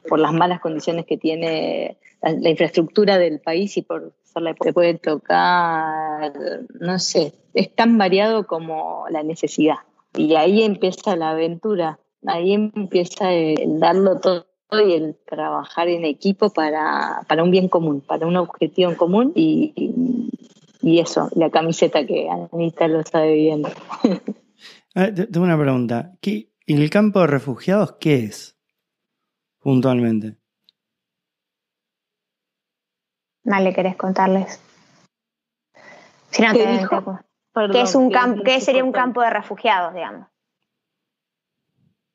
[0.08, 4.74] por las malas condiciones que tiene la, infraestructura del país y por ser la época.
[4.74, 6.34] puede tocar,
[6.80, 9.78] no sé, es tan variado como la necesidad.
[10.18, 16.50] Y ahí empieza la aventura, ahí empieza el darlo todo y el trabajar en equipo
[16.50, 19.74] para, para un bien común, para un objetivo en común y,
[20.82, 23.64] y, eso, la camiseta que Anita lo sabe bien.
[24.94, 26.14] tengo una pregunta.
[26.22, 28.55] ¿En el campo de refugiados qué es?
[29.66, 30.38] Puntualmente?
[33.44, 34.62] Vale, ¿querés contarles?
[36.30, 36.60] Si no, te,
[37.72, 40.28] ¿Qué, es un campo, ¿qué sería un campo de refugiados, digamos?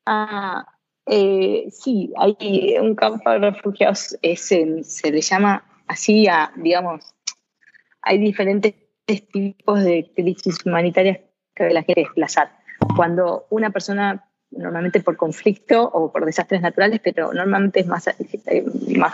[0.05, 0.65] Ah,
[1.05, 7.13] eh, sí, hay un campo de refugiados, se le llama así a, digamos,
[8.01, 8.75] hay diferentes
[9.05, 11.19] tipos de crisis humanitarias
[11.53, 12.57] que la gente desplazar.
[12.95, 18.09] Cuando una persona, normalmente por conflicto o por desastres naturales, pero normalmente es más,
[18.97, 19.13] más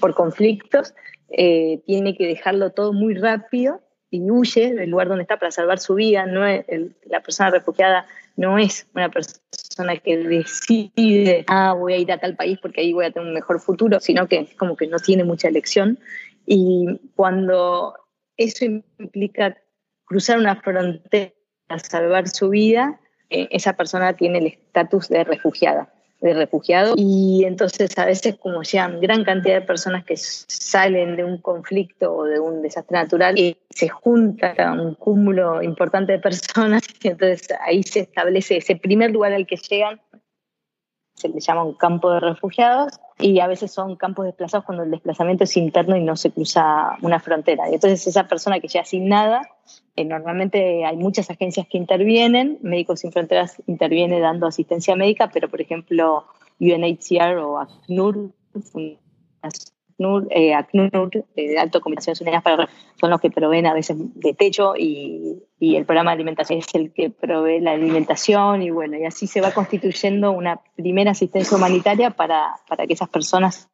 [0.00, 0.94] por conflictos,
[1.30, 3.80] eh, tiene que dejarlo todo muy rápido
[4.10, 6.26] y huye del lugar donde está para salvar su vida.
[6.26, 12.18] No la persona refugiada no es una persona que decide, ah, voy a ir a
[12.18, 14.86] tal país porque ahí voy a tener un mejor futuro, sino que es como que
[14.86, 15.98] no tiene mucha elección.
[16.46, 17.94] Y cuando
[18.36, 19.58] eso implica
[20.04, 21.32] cruzar una frontera
[21.76, 22.98] salvar su vida,
[23.30, 25.88] eh, esa persona tiene el estatus de refugiada
[26.20, 26.94] de refugiado.
[26.96, 32.14] Y entonces a veces como ya gran cantidad de personas que salen de un conflicto
[32.14, 37.48] o de un desastre natural y se junta un cúmulo importante de personas y entonces
[37.64, 40.00] ahí se establece ese primer lugar al que llegan
[41.18, 44.90] se le llama un campo de refugiados y a veces son campos desplazados cuando el
[44.90, 47.68] desplazamiento es interno y no se cruza una frontera.
[47.68, 49.42] Y entonces esa persona que llega sin nada,
[49.96, 55.48] eh, normalmente hay muchas agencias que intervienen, Médicos Sin Fronteras interviene dando asistencia médica, pero
[55.48, 56.24] por ejemplo
[56.60, 58.30] UNHCR o ACNUR,
[59.42, 62.68] ACNUR, eh, ACNUR eh, Alto Comunicaciones Unidas para
[63.00, 66.74] son los que proveen a veces de techo y, y, el programa de alimentación es
[66.74, 71.56] el que provee la alimentación y bueno, y así se va constituyendo una primera asistencia
[71.56, 73.68] humanitaria para, para que esas personas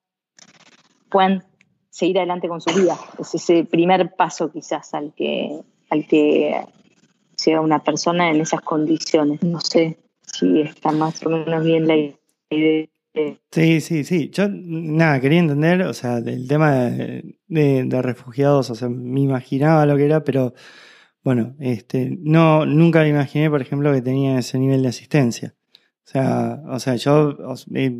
[1.10, 1.44] puedan
[1.90, 2.98] seguir adelante con su vida.
[3.18, 5.60] Es ese primer paso quizás al que,
[5.90, 6.64] al que
[7.44, 9.42] llega una persona en esas condiciones.
[9.42, 11.96] No sé si está más o menos bien la
[12.50, 12.88] idea.
[13.52, 14.30] Sí, sí, sí.
[14.30, 19.86] Yo, nada, quería entender, o sea, el tema de, de, refugiados, o sea, me imaginaba
[19.86, 20.52] lo que era, pero
[21.24, 25.54] bueno, este, no, nunca me imaginé, por ejemplo, que tenía ese nivel de asistencia.
[26.06, 27.36] O sea, o sea, yo,
[27.74, 27.92] eh,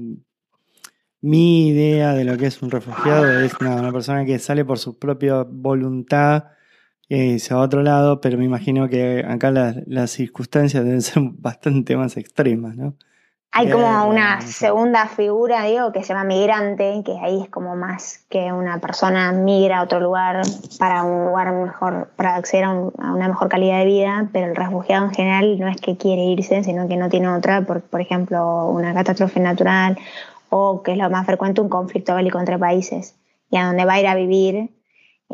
[1.23, 4.99] mi idea de lo que es un refugiado es una persona que sale por su
[4.99, 6.45] propia voluntad
[7.09, 11.01] y se va a otro lado, pero me imagino que acá las, las circunstancias deben
[11.01, 12.97] ser bastante más extremas, ¿no?
[13.57, 18.25] Hay como una segunda figura, digo, que se llama migrante, que ahí es como más
[18.29, 20.43] que una persona migra a otro lugar
[20.77, 25.05] para un lugar mejor, para acceder a, una mejor calidad de vida, pero el refugiado
[25.05, 28.67] en general no es que quiere irse, sino que no tiene otra, por, por ejemplo,
[28.67, 29.99] una catástrofe natural
[30.49, 33.15] o, que es lo más frecuente, un conflicto bélico entre países,
[33.51, 34.71] y a donde va a ir a vivir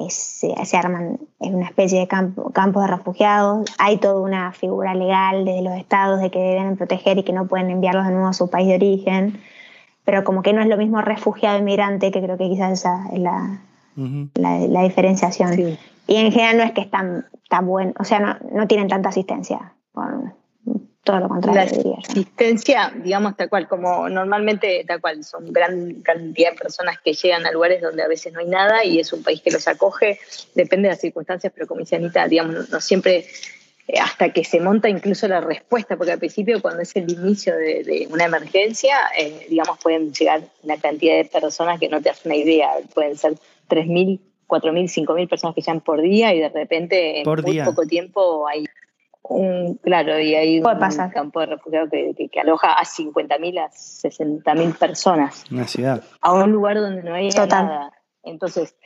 [0.08, 3.70] se, arman en una especie de campo, campos de refugiados.
[3.78, 7.46] Hay toda una figura legal desde los estados de que deben proteger y que no
[7.46, 9.40] pueden enviarlos de nuevo a su país de origen.
[10.04, 13.20] Pero como que no es lo mismo refugiado inmigrante, que creo que quizás esa es
[13.20, 13.60] la,
[14.34, 15.76] la, diferenciación.
[16.06, 19.10] Y en general no es que están tan bueno, o sea, no, no tienen tanta
[19.10, 19.74] asistencia
[21.10, 21.82] todo lo contrario.
[21.84, 27.12] La asistencia, digamos, tal cual, como normalmente, tal cual, son gran cantidad de personas que
[27.12, 29.66] llegan a lugares donde a veces no hay nada y es un país que los
[29.66, 30.18] acoge,
[30.54, 33.26] depende de las circunstancias, pero como dice Anita, digamos, no, siempre
[33.88, 37.56] eh, hasta que se monta incluso la respuesta, porque al principio cuando es el inicio
[37.56, 42.24] de, una emergencia, eh, digamos, pueden llegar una cantidad de personas que no te das
[42.24, 43.32] una idea, pueden ser
[43.68, 48.46] 3.000, 4.000, 5.000 personas que llegan por día y de repente en muy poco tiempo
[48.46, 48.64] hay
[49.82, 55.44] claro, y hay un campo de refugiados que, aloja a 50.000 a 60.000 personas.
[55.50, 56.02] Una ciudad.
[56.20, 57.92] A un lugar donde no hay nada.
[58.22, 58.76] Entonces,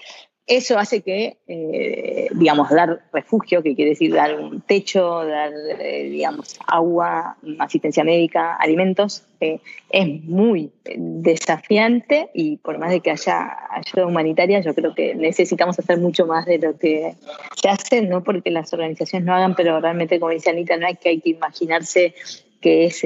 [0.47, 6.05] eso hace que, eh, digamos, dar refugio, que quiere decir dar un techo, dar, eh,
[6.11, 13.57] digamos, agua, asistencia médica, alimentos, eh, es muy desafiante y por más de que haya
[13.71, 17.15] ayuda humanitaria, yo creo que necesitamos hacer mucho más de lo que
[17.57, 20.97] se hace, no porque las organizaciones no hagan, pero realmente, como dice Anita, no hay
[20.97, 22.15] que, hay que imaginarse
[22.61, 23.03] que es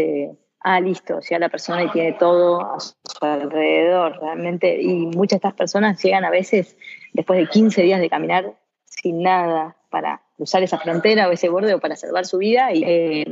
[0.61, 5.55] ah, listo, ya la persona tiene todo a su alrededor, realmente, y muchas de estas
[5.55, 6.77] personas llegan a veces
[7.13, 8.55] después de 15 días de caminar
[8.85, 12.85] sin nada para cruzar esa frontera o ese borde o para salvar su vida y
[12.85, 13.25] eh,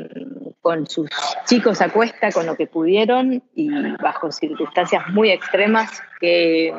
[0.61, 1.09] con sus
[1.47, 3.71] chicos a cuesta con lo que pudieron y
[4.03, 6.75] bajo circunstancias muy extremas que,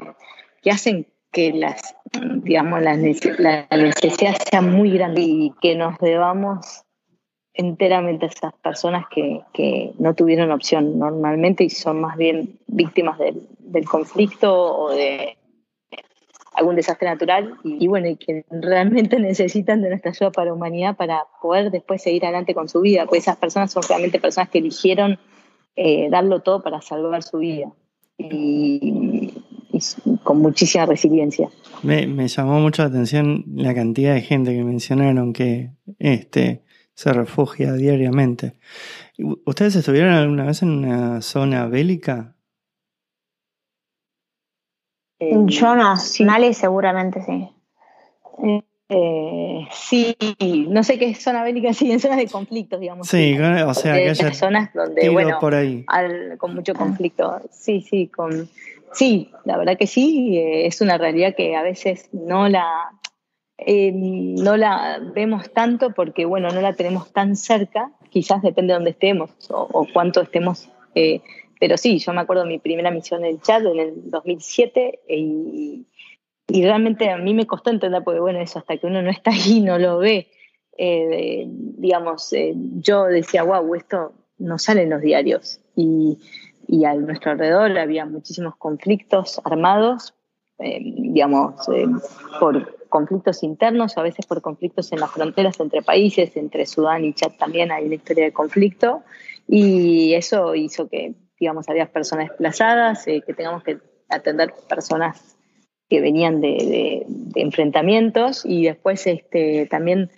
[0.62, 1.96] que hacen que las
[2.44, 6.84] digamos la, necesidad sea muy grande y que nos debamos
[7.58, 13.18] enteramente a esas personas que, que, no tuvieron opción normalmente y son más bien víctimas
[13.18, 15.38] del, del conflicto o de
[16.58, 21.24] algún desastre natural y, bueno, y que realmente necesitan de nuestra ayuda para humanidad para
[21.42, 25.20] poder después seguir adelante con su vida, pues esas personas son realmente personas que eligieron
[25.76, 27.72] eh, darlo todo para salvar su vida.
[28.18, 29.34] Y,
[30.24, 31.50] con muchísima resiliencia.
[31.84, 36.64] Me, llamó mucho la atención la cantidad de gente que mencionaron que este,
[36.98, 38.54] se refugia diariamente.
[39.46, 42.36] ¿Ustedes estuvieron alguna vez en una zona bélica?
[45.20, 46.26] Eh, Yo no, sí.
[46.26, 47.50] Mali seguramente sí.
[48.90, 50.18] Eh, sí,
[50.70, 53.08] no sé qué es zona bélica, sí, en zonas de conflictos, digamos.
[53.08, 55.86] Sí, o sea, que haya zonas donde, bueno, por ahí.
[56.40, 57.42] con mucho conflicto.
[57.52, 58.50] Sí, sí, con,
[58.94, 62.66] sí, la verdad que sí, eh, es una realidad que a veces no la,
[63.58, 68.76] eh, no la vemos tanto porque, bueno, no la tenemos tan cerca, quizás depende de
[68.76, 70.70] dónde estemos o, cuánto estemos
[71.60, 75.00] pero sí, yo me acuerdo de mi primera misión en el chat en el 2007
[75.10, 75.86] y,
[76.48, 79.32] y, realmente a mí me costó entender, porque bueno, eso hasta que uno no está
[79.32, 80.28] ahí no lo ve.
[80.78, 85.60] Eh, digamos, eh, yo decía, wow, esto no sale en los diarios.
[85.76, 86.20] Y,
[86.68, 90.14] y a nuestro alrededor había muchísimos conflictos armados,
[90.60, 91.68] eh, digamos,
[92.40, 97.06] por conflictos internos o a veces por conflictos en las fronteras entre países, entre Sudán
[97.06, 99.04] y Chad también hay una historia de conflicto.
[99.48, 103.78] Y eso hizo que digamos, había personas desplazadas, eh, que tengamos que
[104.10, 105.38] atender personas
[105.90, 110.10] que venían de, enfrentamientos y después este, también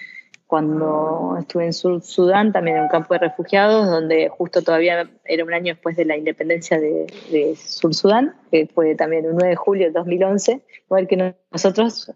[0.47, 5.43] cuando estuve en Sur Sudán, también en un campo de refugiados, donde justo todavía era
[5.43, 9.55] un año después de la independencia de, Sur Sudán, que fue también el 9 de
[9.55, 12.11] julio de 2011, igual que nosotros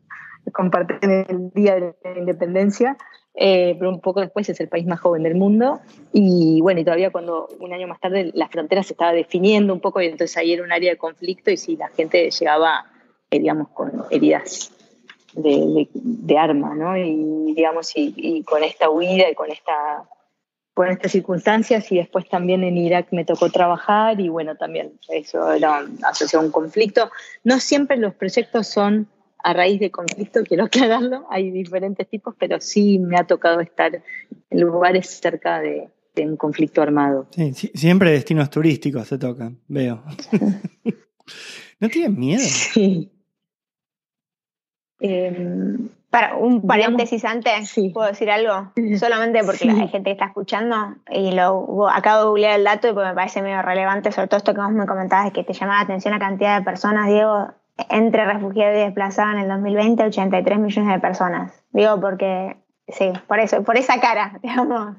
[0.52, 2.98] comparten el Día de la Independencia,
[3.36, 5.80] eh, pero un poco después es el país más joven del mundo.
[6.12, 9.80] Y bueno, y todavía cuando un año más tarde la frontera se estaba definiendo un
[9.80, 12.86] poco y entonces ahí era un área de conflicto y si la gente llegaba,
[13.32, 14.72] eh, digamos, con heridas
[15.34, 16.96] de, de, arma, ¿no?
[16.96, 20.04] Y digamos, y, con esta huida y con esta
[20.76, 25.54] con estas circunstancias y después también en Irak me tocó trabajar y bueno, también eso
[25.54, 27.12] era asociado a un conflicto.
[27.44, 29.08] No siempre los proyectos son
[29.44, 34.02] a raíz de conflicto, quiero aclararlo, hay diferentes tipos, pero sí me ha tocado estar
[34.50, 37.28] en lugares cerca de, un conflicto armado.
[37.32, 40.04] Sí, siempre destinos turísticos se tocan, veo.
[41.80, 42.44] ¿No tienen miedo?
[42.44, 43.12] Sí.
[45.00, 48.72] Em, para un paréntesis antes, ¿puedo decir algo?
[49.00, 52.94] Solamente porque hay gente que está escuchando y lo acabo de googlear el dato y
[52.94, 55.80] pues me parece medio relevante, sobre todo esto que vos me comentabas, que te llamaba
[55.80, 57.48] la atención la cantidad de personas, Diego,
[57.90, 61.64] entre refugiados y desplazados en el 2020, 83 millones de personas.
[61.72, 62.58] Digo porque,
[62.88, 64.98] sí, por eso, por esa cara, digamos,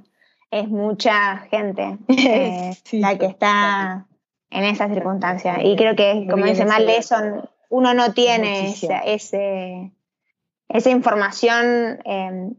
[0.51, 4.07] es mucha gente eh, la que está
[4.51, 5.63] en esa circunstancia.
[5.63, 7.17] Y creo que, como dice Mal, eso
[7.71, 9.93] uno no tiene ese,
[10.69, 12.53] esa información eh,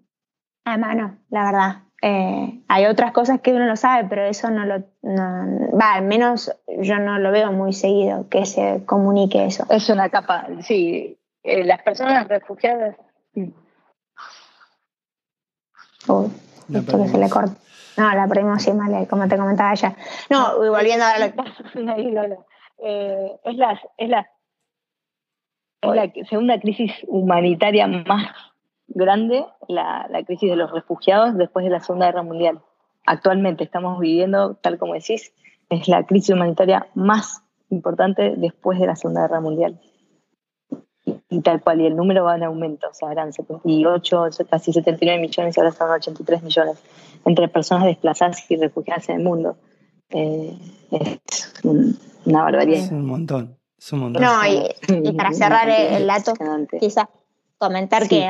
[0.66, 1.85] a mano, la verdad.
[2.08, 4.84] Eh, hay otras cosas que uno lo sabe, pero eso no lo.
[5.04, 9.66] va, al menos yo no lo veo muy seguido que se comunique eso.
[9.72, 11.18] Es una capa, sí.
[11.42, 12.96] Eh, las personas refugiadas.
[16.08, 16.32] Uy,
[16.76, 17.56] esto que se le corta.
[17.98, 19.96] No, la perdimos sí, mal, como te comentaba ella.
[20.30, 21.34] No, volviendo a lo
[21.96, 22.38] que.
[22.84, 24.30] Eh, es, la, es, la,
[25.82, 28.32] es la segunda crisis humanitaria más
[28.88, 32.62] grande la, crisis de los refugiados después de la Segunda Guerra Mundial.
[33.06, 35.34] Actualmente estamos viviendo, tal como decís,
[35.70, 39.80] es la crisis humanitaria más importante después de la Segunda Guerra Mundial.
[41.30, 45.22] Y, tal cual, y el número va en aumento, o sea, eran 78, casi 79
[45.22, 46.82] millones y ahora son 83 millones
[47.26, 49.58] entre personas desplazadas y refugiadas en el mundo.
[50.10, 50.58] Eh,
[50.92, 51.54] es
[52.26, 52.86] una barbaridad.
[52.86, 53.58] Es un montón.
[53.78, 54.24] Es un montón.
[54.24, 56.34] No, y, para cerrar el dato,
[56.80, 57.08] quizás
[57.66, 58.28] comentar que,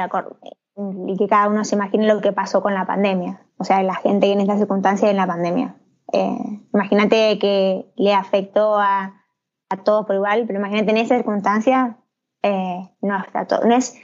[1.07, 3.95] y que cada uno se imagine lo que pasó con la pandemia, o sea, la
[3.95, 5.75] gente en esta circunstancia en la pandemia.
[6.11, 6.38] Eh,
[6.73, 9.25] imagínate que le afectó a,
[9.69, 11.97] a, todos por igual, pero imagínate en esa circunstancia,
[12.43, 13.97] eh, no, todo, no es,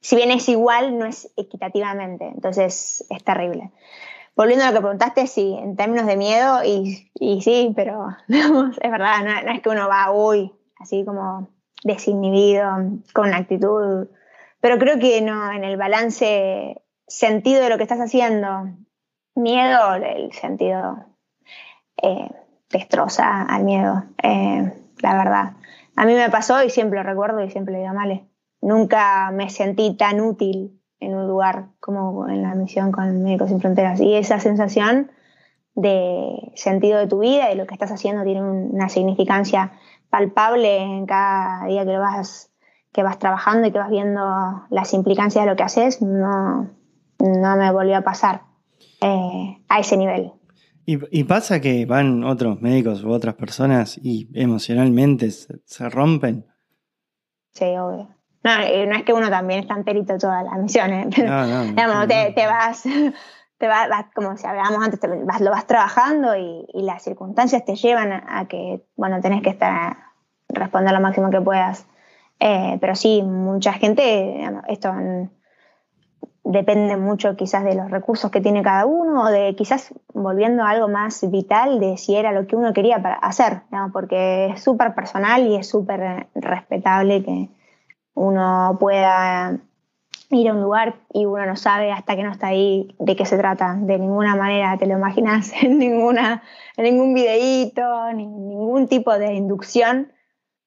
[0.00, 3.70] si bien es igual, no es equitativamente, entonces es terrible.
[4.36, 8.90] Volviendo a lo que preguntaste, sí, en términos de miedo, y, y sí, pero es
[8.90, 10.52] verdad, no, no, es que uno va hoy
[10.84, 11.48] así como
[11.82, 12.70] desinhibido,
[13.12, 14.08] con una actitud
[14.64, 18.70] pero creo que no, en el balance sentido de lo que estás haciendo,
[19.34, 21.04] miedo, el sentido
[22.02, 22.30] eh,
[22.70, 25.52] destroza al miedo, eh, la verdad.
[25.96, 28.24] A mí me pasó y siempre lo recuerdo y siempre le digo, Male,
[28.62, 33.60] nunca me sentí tan útil en un lugar como en la misión con Médicos Sin
[33.60, 34.00] Fronteras.
[34.00, 35.10] Y esa sensación
[35.74, 39.72] de sentido de tu vida y lo que estás haciendo tiene una significancia
[40.08, 42.50] palpable en cada día que lo vas
[42.94, 44.22] que vas trabajando y que vas viendo
[44.70, 46.70] las implicancias de lo que haces, no,
[47.18, 48.42] no me volvió a pasar
[49.00, 50.32] eh, a ese nivel.
[50.86, 56.46] Y, pasa que van otros médicos u otras personas y emocionalmente se, rompen.
[57.52, 58.10] Sí, obvio.
[58.44, 61.06] No, no es que uno también está enterito todas las misiones.
[61.24, 62.82] No, no, digamos, te, te, vas,
[63.58, 67.76] te vas, como si hablábamos antes, vas, lo vas trabajando y, y, las circunstancias te
[67.76, 69.96] llevan a, que, bueno, tenés que estar,
[70.48, 71.86] responder lo máximo que puedas.
[72.40, 74.92] Eh, pero sí, mucha gente, esto
[76.44, 80.70] depende mucho quizás de los recursos que tiene cada uno o de quizás volviendo a
[80.70, 83.62] algo más vital de si era lo que uno quería para hacer,
[83.92, 87.48] porque es súper personal y es súper respetable que
[88.14, 89.58] uno pueda
[90.30, 93.24] ir a un lugar y uno no sabe hasta que no está ahí de qué
[93.24, 93.74] se trata.
[93.80, 96.42] De ninguna manera te lo imaginas en, ninguna,
[96.76, 100.12] en ningún videíto, ni ningún tipo de inducción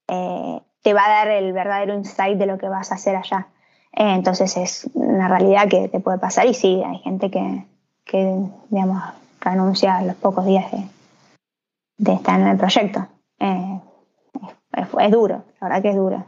[0.07, 3.49] eh, te va a dar el verdadero insight de lo que vas a hacer allá.
[3.91, 7.65] Eh, entonces es una realidad que te puede pasar y sí, hay gente que,
[8.05, 9.03] que digamos,
[9.41, 10.65] renuncia a los pocos días
[11.97, 13.05] de, estar en el proyecto.
[13.38, 13.81] Eh,
[14.77, 16.25] es, duro, la verdad que es duro.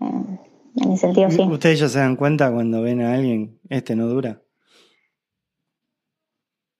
[0.00, 0.38] Eh,
[0.76, 1.42] en ese sentido, sí.
[1.42, 4.40] ¿Ustedes ya se dan cuenta cuando ven a alguien, este no dura?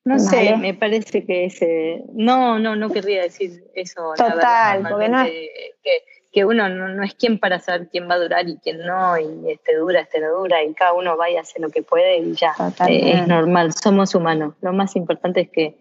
[0.07, 2.03] No sé, me parece que ese.
[2.15, 4.15] No, no, no querría decir eso.
[4.17, 5.23] Total, porque no.
[5.23, 6.03] Que,
[6.33, 9.51] que uno no, es quien para saber quién va a durar y quién no, y
[9.51, 12.35] este dura, este no dura, y cada uno vaya a hacer lo que puede y
[12.35, 12.55] ya.
[12.89, 14.55] Eh, es normal, somos humanos.
[14.63, 15.77] Lo más importante es que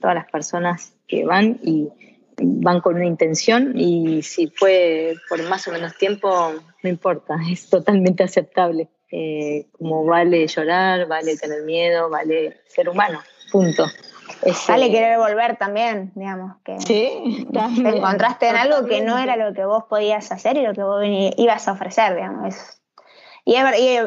[0.00, 1.88] todas las personas que van y
[2.36, 6.52] van con una intención y si fue por más o menos tiempo,
[6.82, 8.88] no importa, es totalmente aceptable.
[9.10, 13.20] Eh, como vale llorar, vale tener miedo, vale ser humano,
[13.52, 13.86] punto.
[14.68, 19.54] Vale querer volver también, digamos, que sí, te encontraste en algo que no era lo
[19.54, 22.80] que vos podías hacer y lo que vos ibas a ofrecer, digamos.
[23.44, 23.98] Y, y,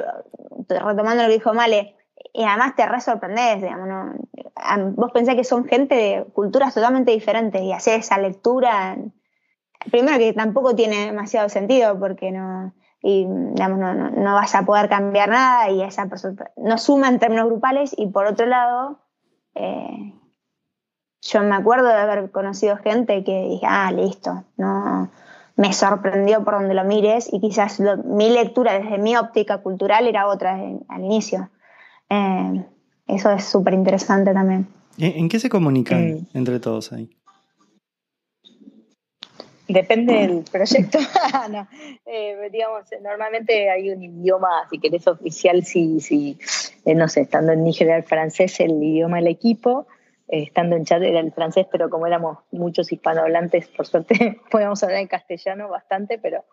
[0.68, 1.96] retomando lo que dijo Male,
[2.34, 4.14] y además te re sorprendés, digamos, ¿no?
[4.96, 8.98] vos pensás que son gente de culturas totalmente diferentes y hacer esa lectura,
[9.92, 14.90] primero que tampoco tiene demasiado sentido porque no, y, digamos, no, no, vas a poder
[14.90, 19.00] cambiar nada y esa persona no suma en términos grupales y por otro lado,
[19.56, 20.14] eh,
[21.28, 25.10] yo me acuerdo de haber conocido gente que dije, ah, listo, no
[25.58, 30.28] me sorprendió por donde lo mires y quizás mi lectura desde mi óptica cultural era
[30.28, 30.54] otra
[30.88, 31.50] al inicio.
[32.10, 32.64] Eh,
[33.08, 34.68] eso es súper interesante también.
[35.00, 37.10] ¿En qué se comunican eh, entre todos ahí?
[39.68, 41.00] Depende del proyecto.
[41.52, 41.68] no,
[42.06, 46.38] eh, digamos, normalmente hay un idioma, si querés, oficial, si, si
[46.86, 49.88] no sé, estando en Níger el francés, el idioma del equipo,
[50.28, 55.00] estando en Chad era el francés, pero como éramos muchos hispanohablantes, por suerte podíamos hablar
[55.00, 56.44] en castellano bastante, pero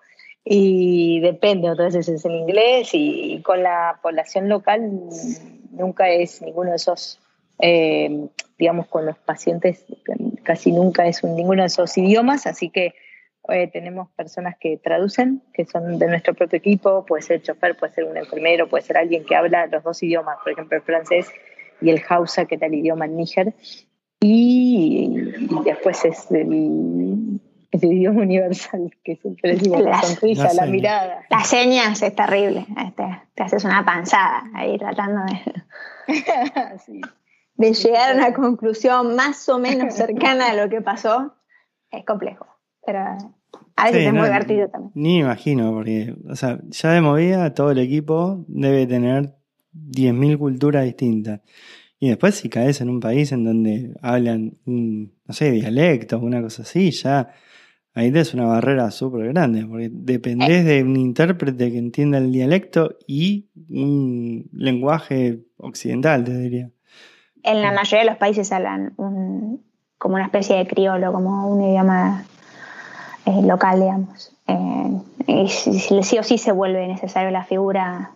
[0.45, 5.01] y depende, otras veces es en inglés y, con la población local
[5.71, 7.19] nunca es ninguno de esos,
[7.61, 9.87] eh, digamos, con los pacientes
[10.43, 12.95] casi nunca es un, ninguno de esos idiomas, así que
[13.49, 17.95] eh, tenemos personas que traducen, que son de nuestro propio equipo, puede ser chofer, puede
[17.95, 21.31] ser un enfermero, puede ser alguien que habla los dos idiomas, por ejemplo el francés
[21.81, 23.55] y el hausa, que era el idioma en Níger,
[24.21, 25.11] y,
[25.65, 27.41] después es el
[27.83, 31.23] el idioma universal, que siempre decimos la, sonrisa, la, mirada.
[31.29, 32.67] Las señas es terrible.
[32.87, 33.05] Este,
[33.35, 35.23] te haces una panzada ahí tratando
[36.07, 36.15] de,
[37.57, 41.35] de llegar a una conclusión más o menos cercana a lo que pasó.
[41.91, 42.47] Es complejo.
[42.87, 43.01] Pero
[43.77, 44.93] a veces es muy divertido también.
[44.95, 49.35] Ni imagino, porque, o sea, ya de movida todo el equipo debe tener
[49.75, 51.41] 10.000 culturas distintas.
[51.99, 56.43] Y después si caes en un país en donde hablan un, no sé, dialecto, una
[56.43, 57.31] cosa así, ya
[57.95, 62.97] ahí es una barrera súper grande, porque dependés de un intérprete que entienda el dialecto
[63.07, 66.71] y un lenguaje occidental, te diría.
[67.43, 68.95] En la mayoría de los países hablan
[69.99, 72.25] como una especie de criollo, como un idioma
[73.27, 74.37] eh, local, digamos.
[74.47, 78.11] Eh, y sí o sí se vuelve necesario la figura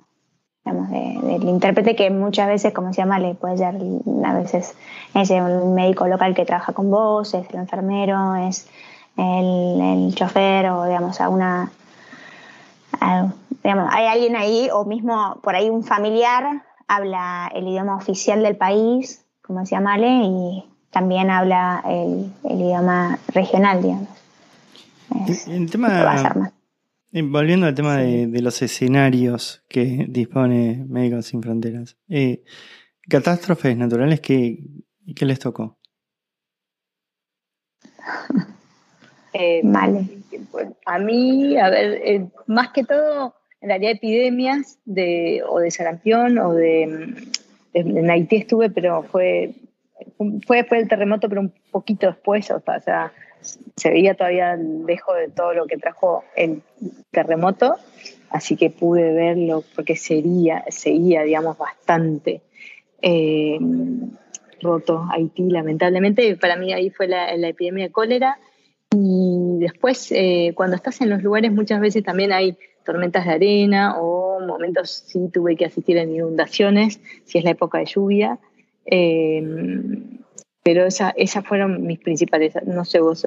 [0.69, 3.77] digamos, del intérprete que muchas veces, como se llama, le puede ser
[4.25, 4.75] a veces
[5.15, 8.69] es el médico local que trabaja con vos, es el enfermero, es
[9.17, 11.71] el, chofer o, digamos, a una...
[13.63, 18.57] digamos, hay alguien ahí o mismo por ahí un familiar habla el idioma oficial del
[18.57, 24.09] país, como decía Male, y también habla el, idioma regional, digamos.
[25.47, 26.53] el tema,
[27.13, 32.43] volviendo al tema de, los escenarios que dispone Médicos Sin Fronteras, eh,
[33.09, 34.59] catástrofes naturales, ¿qué,
[35.15, 35.79] ¿qué les tocó?
[39.35, 40.09] Eh, vale.
[40.87, 46.39] A mí, a ver, eh, más que todo, en realidad epidemias de, o de sarampión
[46.39, 47.15] o de,
[47.75, 49.55] En Haití estuve, pero fue,
[50.47, 55.29] fue después del terremoto, pero un poquito después, o sea, se veía todavía lejos de
[55.29, 56.63] todo lo que trajo el
[57.11, 57.77] terremoto,
[58.31, 62.43] así que pude verlo porque sería, seguía, digamos, bastante
[63.03, 63.59] eh,
[64.61, 66.37] roto Haití, lamentablemente.
[66.37, 68.39] Para mí ahí fue la, epidemia de cólera.
[68.91, 73.99] Y después, eh, cuando estás en los lugares, muchas veces también hay tormentas de arena
[73.99, 78.39] o momentos sí tuve que asistir en inundaciones, si es la época de lluvia.
[78.87, 79.43] Eh,
[80.69, 83.25] pero esa, esas fueron mis principales, no sé vos,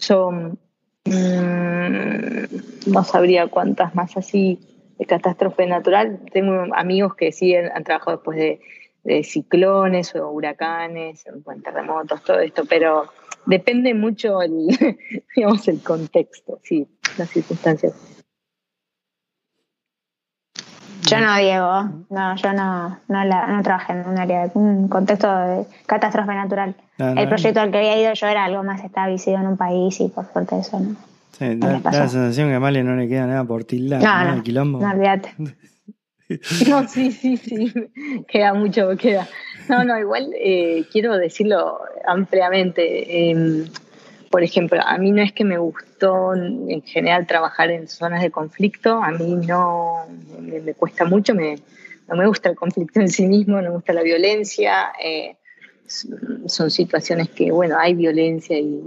[0.00, 0.52] yo mm,
[2.88, 4.58] no sabría cuántas más así
[4.98, 6.18] de catástrofe natural.
[6.32, 11.24] Tengo amigos que sí han trabajado después de, ciclones o huracanes,
[11.62, 13.04] terremotos, todo esto, pero
[13.46, 14.66] depende mucho el,
[15.36, 18.15] digamos, el contexto, sí, las circunstancias.
[21.06, 22.04] Yo no, Diego.
[22.10, 26.74] No, yo no, no, no trabajé en un área de un contexto de catástrofe natural.
[26.98, 30.08] el proyecto al que había ido yo era algo más establecido en un país y
[30.08, 30.96] por suerte eso no.
[31.38, 34.02] Sí, da, la sensación que a Male no le queda nada por tildar.
[34.02, 34.80] No, no, quilombo.
[34.80, 35.34] no, olvídate.
[36.68, 37.72] No, sí, sí, sí,
[38.26, 39.28] queda mucho, queda.
[39.68, 43.30] No, no, igual eh, quiero decirlo ampliamente.
[43.30, 43.64] Eh,
[44.28, 45.56] por ejemplo, a mí no es que me
[46.02, 50.06] en general trabajar en zonas de conflicto, a mí no
[50.40, 51.56] me, cuesta mucho, me,
[52.08, 55.36] no me gusta el conflicto en sí mismo, no me gusta la violencia, eh,
[55.86, 58.82] son situaciones que, bueno, hay violencia y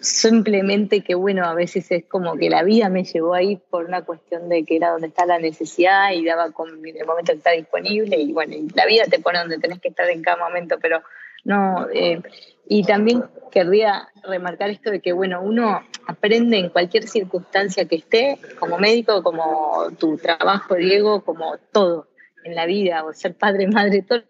[0.00, 4.02] simplemente que, bueno, a veces es como que la vida me llevó ahí por una
[4.02, 7.52] cuestión de que era donde está la necesidad y daba con el momento que está
[7.52, 11.02] disponible y, bueno, la vida te pone donde tenés que estar en cada momento, pero
[11.44, 12.20] no, eh,
[12.68, 18.38] y también querría remarcar esto de que, bueno, uno aprende en cualquier circunstancia que esté,
[18.58, 22.08] como médico, como tu trabajo, Diego, como todo
[22.44, 24.22] en la vida, o ser padre, madre, todo.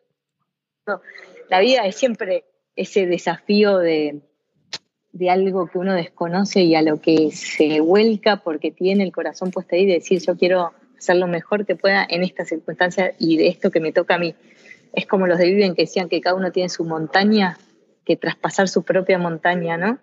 [1.49, 4.23] La vida es siempre ese desafío de,
[5.13, 9.51] de algo que uno desconoce y a lo que se vuelca porque tiene el corazón
[9.51, 13.37] puesto ahí de decir yo quiero hacer lo mejor que pueda en esta circunstancia y
[13.37, 14.35] de esto que me toca a mí
[14.95, 17.59] es como los de Viven que decían que cada uno tiene su montaña,
[18.05, 19.99] que traspasar su propia montaña, ¿no?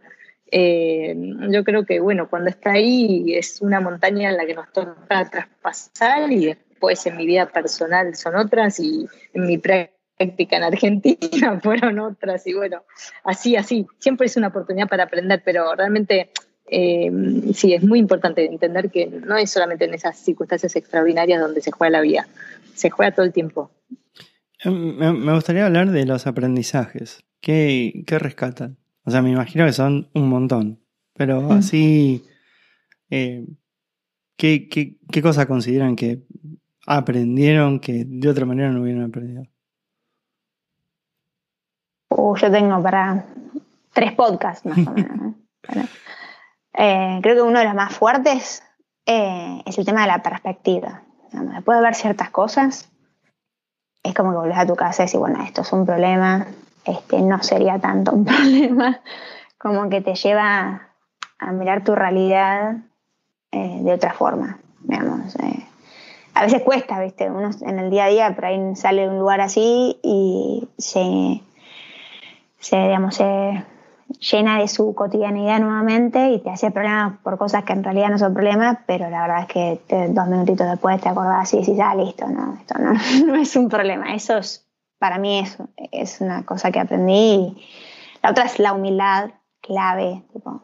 [0.52, 1.16] Eh,
[1.50, 5.30] yo creo que, bueno, cuando está ahí es una montaña en la que nos toca
[5.30, 11.60] traspasar y después en mi vida personal son otras y en mi práctica en Argentina
[11.64, 12.84] fueron otras y bueno,
[13.24, 16.32] así, así, siempre es una oportunidad para aprender, pero realmente
[16.72, 17.12] eh,
[17.54, 21.72] sí, es muy importante entender que no es solamente en esas circunstancias extraordinarias donde se
[21.72, 22.28] juega la vida,
[22.74, 23.72] se juega todo el tiempo.
[24.66, 27.24] Me gustaría hablar de los aprendizajes.
[27.42, 28.78] ¿Qué, rescatan?
[29.06, 30.80] O sea, me imagino que son un montón.
[31.14, 31.52] Pero mm.
[31.52, 32.26] así,
[33.10, 33.46] eh,
[34.36, 36.24] ¿qué, qué, cosa consideran que
[36.86, 39.44] aprendieron que de otra manera no hubieran aprendido?
[42.10, 43.26] Uh, yo tengo para
[43.94, 45.36] tres podcasts más o menos.
[46.74, 48.64] Eh, creo que uno de los más fuertes
[49.06, 51.04] eh, es el tema de la perspectiva.
[51.32, 52.90] Después de ver ciertas cosas,
[54.04, 56.48] es como que volvés a tu casa y decís, bueno, esto es un problema,
[57.22, 59.00] no sería tanto un problema,
[59.58, 60.90] como que te lleva
[61.40, 62.78] a mirar tu realidad
[63.52, 65.36] eh, de otra forma, digamos.
[65.38, 65.66] Eh.
[66.34, 67.30] A veces cuesta, ¿viste?
[67.30, 71.42] Uno en el día a día por ahí sale de un lugar así y se,
[72.72, 73.64] digamos, se
[74.20, 78.18] llena de su cotidianidad nuevamente y te hace problemas por cosas que en realidad no
[78.18, 81.96] son problemas, pero la verdad es que dos minutitos después te acordás y decís, ah,
[81.96, 84.14] listo, no, esto no, es un problema.
[84.14, 84.68] Eso es,
[85.00, 85.58] para mí es,
[85.91, 87.58] es una cosa que aprendí.
[88.22, 89.32] La otra es la humildad
[89.62, 90.62] clave, tipo,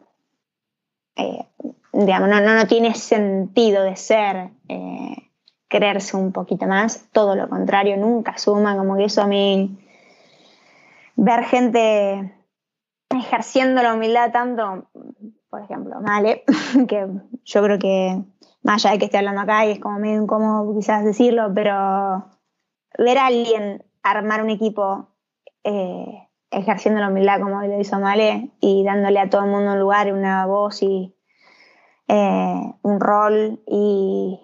[1.16, 1.46] eh,
[1.92, 5.30] digamos, no, no, tiene sentido de ser eh,
[5.68, 9.78] creerse un poquito más, todo lo contrario, nunca suma, como que eso a mí,
[11.16, 12.34] ver gente
[13.08, 14.88] ejerciendo la humildad tanto,
[15.48, 16.44] por ejemplo, Male,
[16.88, 17.06] que
[17.44, 18.22] yo creo que
[18.62, 22.26] más allá de que esté hablando acá y es como medio incómodo quizás decirlo, pero
[22.98, 25.08] ver a alguien armar un equipo
[25.64, 29.80] eh, ejerciendo la humildad como lo hizo Male y dándole a todo el mundo un
[29.80, 31.14] lugar una voz y
[32.08, 34.40] eh, un rol y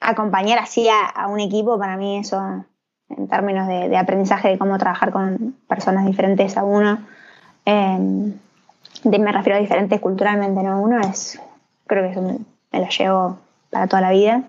[0.00, 2.64] acompañar así a, un equipo, para mí eso
[3.08, 6.98] en términos de, de aprendizaje de cómo trabajar con personas diferentes a uno,
[7.70, 8.32] Em,
[9.04, 10.80] de, me refiero a diferentes culturalmente, ¿no?
[10.80, 11.38] Uno es,
[11.86, 13.38] creo que eso me, lo llevo
[13.70, 14.44] para toda la vida.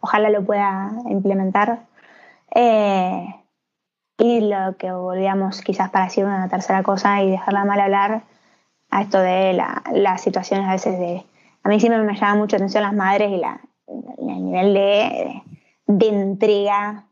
[0.00, 1.78] Ojalá lo pueda implementar.
[2.52, 3.26] Eh,
[4.18, 8.22] y lo que volvíamos quizás para decir una tercera cosa y dejarla mal hablar
[8.90, 9.52] a esto de
[9.92, 11.24] las situaciones a veces de...
[11.62, 13.60] A mí siempre me llama mucho atención las madres y la,
[14.18, 15.42] el nivel de,
[15.86, 17.06] de, entrega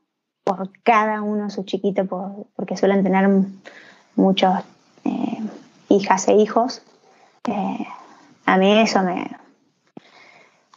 [0.45, 2.07] por cada uno su chiquito,
[2.55, 3.29] porque suelen tener
[4.15, 4.55] muchos
[5.05, 5.39] eh,
[5.89, 6.83] hijas e hijos.
[7.49, 7.87] Eh,
[8.45, 9.31] a mí eso me,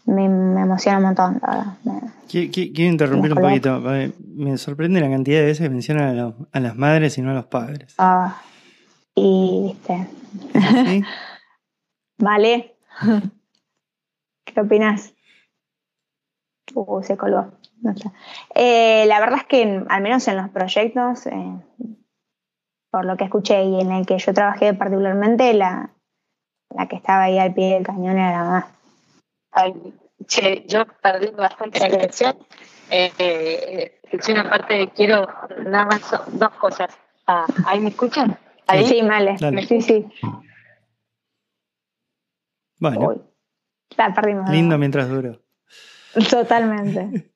[0.06, 1.41] me, emociona un montón,
[2.28, 3.82] Quiero, interrumpir un poquito.
[4.36, 7.45] Me sorprende la cantidad de veces que mencionan a, las madres y no a los
[7.45, 7.95] padres.
[7.97, 8.41] Ah,
[9.16, 10.08] y viste.
[12.18, 12.76] vale.
[14.45, 15.14] ¿Qué opinas?
[16.74, 17.51] Uh, se colgó.
[18.56, 21.51] Eh, la verdad es que, al menos en los proyectos, eh,
[22.91, 25.91] por lo que escuché y en el que yo trabajé particularmente, la,
[26.70, 28.75] la que estaba ahí al pie del cañón era la mamá.
[30.28, 32.38] Che, yo perdí bastante la conexión.
[32.89, 35.28] Eh, eh, una parte, quiero
[35.66, 36.01] nada más
[36.34, 36.97] dos cosas.
[37.28, 38.38] Ah, ¿Ahí me escuchan?
[38.68, 38.86] ¿Ahí?
[38.86, 39.38] Sí, vale.
[39.68, 40.06] Sí, sí.
[42.80, 43.24] Bueno.
[43.97, 44.49] La perdimos.
[44.49, 45.41] Lindo mientras duro.
[46.30, 47.32] Totalmente.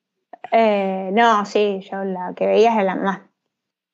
[0.52, 3.20] Eh, no, sí, yo la que veía es la más.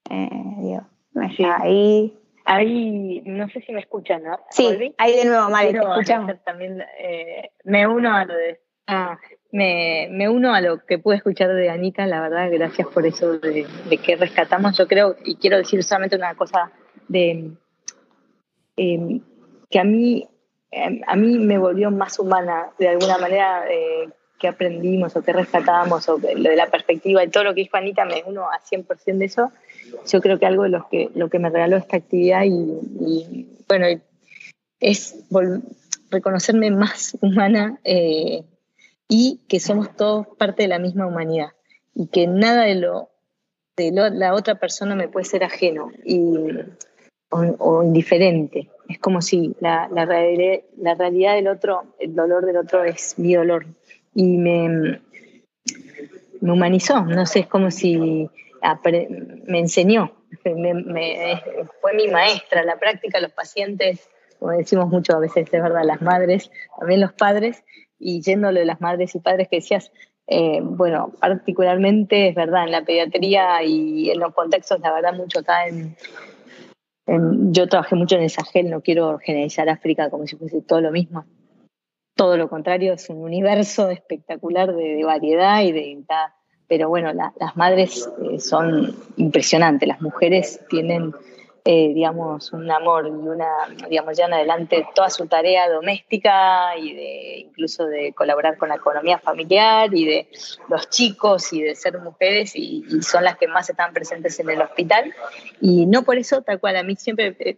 [0.09, 1.45] Eh, digo, me sí.
[1.45, 2.19] ahí.
[2.47, 4.39] Ahí, no sé si me escuchan, ¿no?
[4.51, 6.33] Sí, ahí de nuevo, Mari, te escuchamos.
[6.45, 8.61] También, eh, me uno a lo de.
[8.87, 9.19] Ah,
[9.51, 13.39] me, me, uno a lo que pude escuchar de Anita, la verdad, gracias por eso
[13.39, 14.79] de, de que rescatamos.
[14.79, 16.71] Yo creo, y quiero decir solamente una cosa
[17.09, 17.51] de
[18.77, 19.21] eh,
[19.71, 20.29] que a mí,
[20.71, 25.33] eh, a mí me volvió más humana, de alguna manera, eh, que aprendimos o que
[25.33, 28.61] rescatamos, o lo de la perspectiva y todo lo que dijo Anita, me uno a
[28.61, 29.51] 100% de eso.
[30.07, 33.87] Yo creo que algo de lo que, lo que me regaló esta actividad y, bueno,
[34.81, 35.15] es
[36.11, 37.81] reconocerme más humana
[39.09, 41.51] y que somos todos parte de la misma humanidad
[41.95, 43.11] y que nada de lo
[43.77, 45.91] de la otra persona me puede ser ajeno.
[46.05, 46.33] Y
[47.31, 48.71] o, indiferente.
[48.89, 53.35] Es como si la, la, la, realidad del otro, el dolor del otro es mi
[53.35, 53.67] dolor.
[54.15, 55.01] Y me,
[56.41, 58.31] me humanizó, no sé, es como si
[59.47, 60.13] me enseñó,
[60.45, 61.43] me,
[61.81, 64.09] fue mi maestra, la práctica, los pacientes,
[64.39, 67.65] como decimos mucho a veces, es verdad, las madres, también los padres,
[67.99, 69.93] y yéndolo de las madres y padres que decías,
[70.27, 75.41] eh, bueno, particularmente es verdad, en la pediatría y en los contextos, la verdad, mucho
[75.41, 75.97] acá en,
[77.07, 80.91] yo trabajé mucho en el Sahel, no quiero generalizar África como si fuese todo lo
[80.91, 81.25] mismo.
[82.17, 86.05] Todo lo contrario, es un universo espectacular de, variedad y de...
[86.69, 91.15] Pero bueno, las madres eh, son impresionantes, las mujeres tienen
[91.69, 93.49] eh, digamos, un amor y una,
[93.91, 98.77] digamos, ya en adelante toda su tarea doméstica y de incluso de colaborar con la
[98.77, 100.29] economía familiar y de
[100.69, 104.63] los chicos y de ser mujeres y, son las que más están presentes en el
[104.63, 105.13] hospital.
[105.61, 107.57] Y no por eso, tal cual, a mí siempre eh,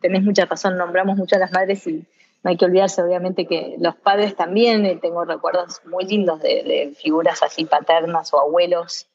[0.00, 2.04] tenés mucha razón, nombramos mucho a las madres y
[2.44, 6.94] no hay que olvidarse obviamente que los padres también, eh, tengo recuerdos muy lindos de,
[6.96, 9.08] figuras así paternas o abuelos.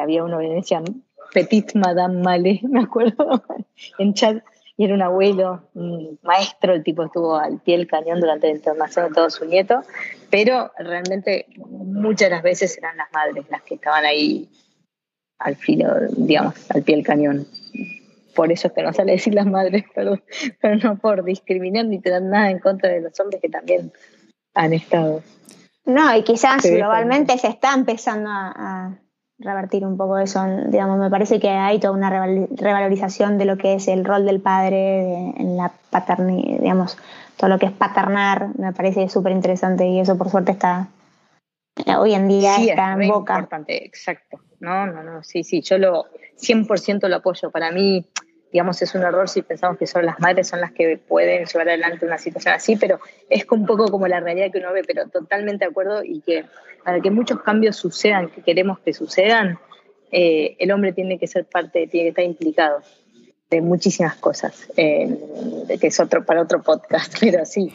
[0.00, 0.82] había uno en Venecia
[1.34, 3.42] Petit Madame Malé, me acuerdo,
[3.98, 4.42] en chat,
[4.76, 8.54] y era un abuelo, un maestro, el tipo estuvo al pie del cañón durante la
[8.54, 9.82] internación de todo su nieto,
[10.30, 14.48] pero realmente muchas de las veces eran las madres las que estaban ahí
[15.38, 17.46] al filo, digamos, al pie del cañón.
[18.34, 20.18] Por eso es que no sale decir las madres, pero,
[20.60, 23.92] pero no por discriminar ni tener nada en contra de los hombres que también
[24.54, 25.22] han estado.
[25.86, 28.98] No, y quizás globalmente se está empezando a,
[29.36, 30.42] revertir un poco eso.
[30.68, 34.40] Digamos, me parece que hay toda una revalorización de lo que es el rol del
[34.40, 36.96] padre en la paternidad, digamos,
[37.36, 40.88] todo lo que es paternar, me parece súper interesante y eso por suerte está,
[41.98, 43.34] hoy en día está en boca.
[43.34, 44.38] Importante, exacto.
[44.60, 46.06] No, no, no, sí, sí, yo lo
[46.40, 47.50] 100% lo apoyo.
[47.50, 48.06] Para mí,
[48.54, 51.68] digamos, es un error si pensamos que son las madres son las que pueden llevar
[51.68, 55.08] adelante una situación así, pero es un poco como la realidad que uno ve, pero
[55.08, 56.44] totalmente de acuerdo y que
[56.84, 59.58] para que muchos cambios sucedan, que queremos que sucedan,
[60.12, 62.78] eh, el hombre tiene que ser parte, tiene que estar implicado
[63.50, 65.18] de muchísimas cosas, eh,
[65.80, 67.72] que es otro para otro podcast, pero sí,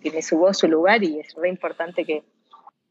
[0.00, 2.22] tiene su voz, su lugar y es re importante que,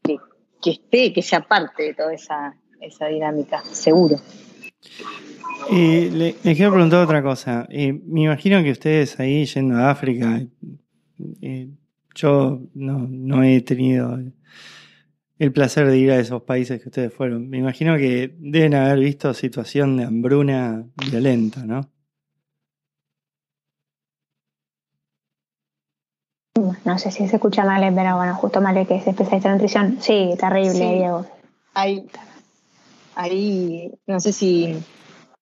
[0.02, 4.16] que, esté, que sea parte de toda esa, esa dinámica, seguro.
[5.70, 7.68] Y le, quiero preguntar otra cosa.
[7.70, 10.42] me imagino que ustedes ahí yendo a África,
[12.14, 14.18] yo no, no he tenido
[15.38, 17.48] el placer de ir a esos países que ustedes fueron.
[17.48, 21.88] Me imagino que deben haber visto situación de hambruna violenta, ¿no?
[26.84, 29.98] No sé si se escucha mal, pero bueno, justo mal que es especialista en nutrición.
[30.00, 31.26] Sí, terrible, Diego.
[31.74, 32.06] Ahí,
[33.20, 34.76] ahí, no sé si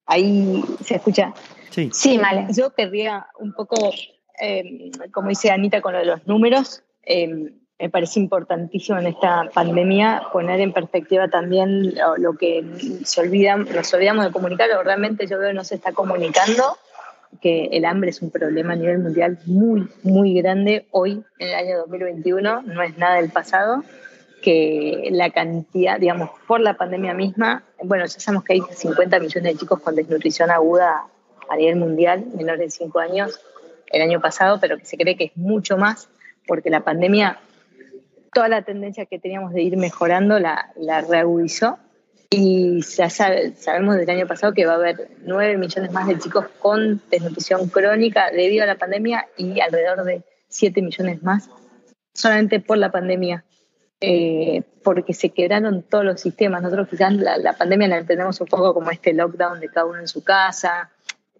[0.06, 1.32] ahí se escucha.
[1.70, 2.46] Sí, sí Male.
[2.52, 3.92] Yo querría un poco,
[4.40, 9.48] eh, como dice Anita con lo de los números, eh, me parece importantísimo en esta
[9.54, 12.64] pandemia poner en perspectiva también lo, que
[13.04, 16.76] se olvidan, nos olvidamos de comunicar, o realmente yo veo que no se está comunicando
[17.40, 21.54] que el hambre es un problema a nivel mundial muy, muy grande hoy, en el
[21.54, 23.84] año 2021, no es nada del pasado,
[24.42, 29.52] que la cantidad, digamos, por la pandemia misma, bueno, ya sabemos que hay 50 millones
[29.52, 31.06] de chicos con desnutrición aguda
[31.48, 33.40] a nivel mundial, menores de 5 años,
[33.90, 36.08] el año pasado, pero que se cree que es mucho más,
[36.46, 37.38] porque la pandemia,
[38.32, 41.78] toda la tendencia que teníamos de ir mejorando la, la reagudizó.
[42.30, 46.44] Y ya sabemos del año pasado que va a haber 9 millones más de chicos
[46.58, 51.48] con desnutrición crónica debido a la pandemia y alrededor de 7 millones más
[52.18, 53.44] solamente por la pandemia,
[54.00, 56.62] eh, porque se quebraron todos los sistemas.
[56.62, 60.08] Nosotros quizás la, pandemia la entendemos un poco como este lockdown de cada uno en
[60.08, 60.90] su casa.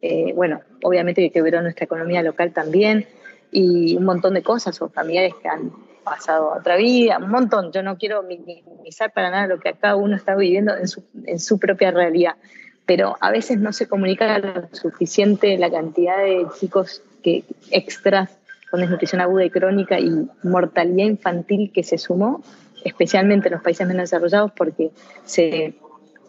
[0.01, 3.07] Eh, bueno, obviamente que quebró nuestra economía local también
[3.51, 5.73] y un montón de cosas o familiares que han
[6.05, 7.73] pasado otra vida, un montón.
[7.73, 11.39] Yo no quiero minimizar para nada lo que cada uno está viviendo en su, en
[11.39, 12.37] su propia realidad,
[12.87, 18.38] pero a veces no se comunica lo suficiente la cantidad de chicos que extras
[18.71, 20.11] con desnutrición aguda y crónica y
[20.43, 22.43] mortalidad infantil que se sumó,
[22.85, 24.91] especialmente en los países menos desarrollados, porque
[25.25, 25.75] se,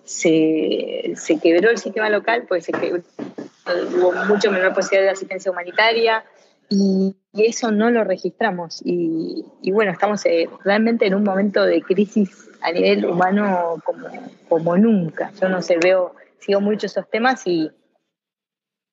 [0.04, 6.24] se, se quebró el sistema local, pues hubo mucho menor posibilidad de asistencia humanitaria,
[6.70, 8.82] y, eso no lo registramos.
[8.84, 14.08] Y, bueno, estamos eh, realmente en un momento de crisis a nivel humano como,
[14.48, 15.32] como nunca.
[15.40, 17.72] Yo no sé, veo, sigo mucho esos temas y,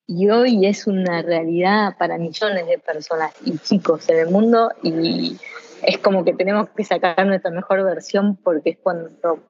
[0.06, 5.36] y hoy es una realidad para millones de personas y chicos en el mundo y
[5.82, 9.40] es como que tenemos que sacar nuestra mejor versión porque es cuando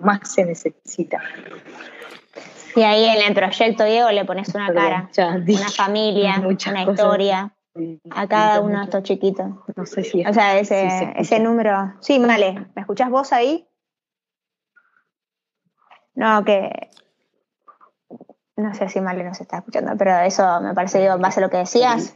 [0.00, 1.20] más se necesita.
[2.74, 7.52] Y ahí en el proyecto, Diego, le pones una cara, una familia, una historia
[8.10, 9.46] a cada uno de estos chiquitos.
[9.76, 10.24] No sé si.
[10.24, 11.94] O sea, ese, ese número.
[12.00, 12.66] Sí, vale.
[12.74, 13.66] ¿Me escuchás vos ahí?
[16.14, 16.90] No, que.
[18.58, 21.44] No sé si Male nos está escuchando, pero eso me parece, digo, en base a
[21.44, 22.14] lo que decías,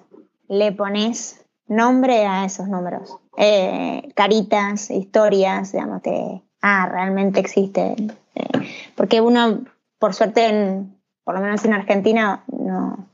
[0.48, 3.16] le pones nombre a esos números.
[3.36, 6.42] Eh, caritas, historias, digamos, que.
[6.60, 7.96] Ah, realmente existe.
[8.34, 9.64] Eh, porque uno,
[9.98, 13.06] por suerte, en, por lo menos en Argentina, no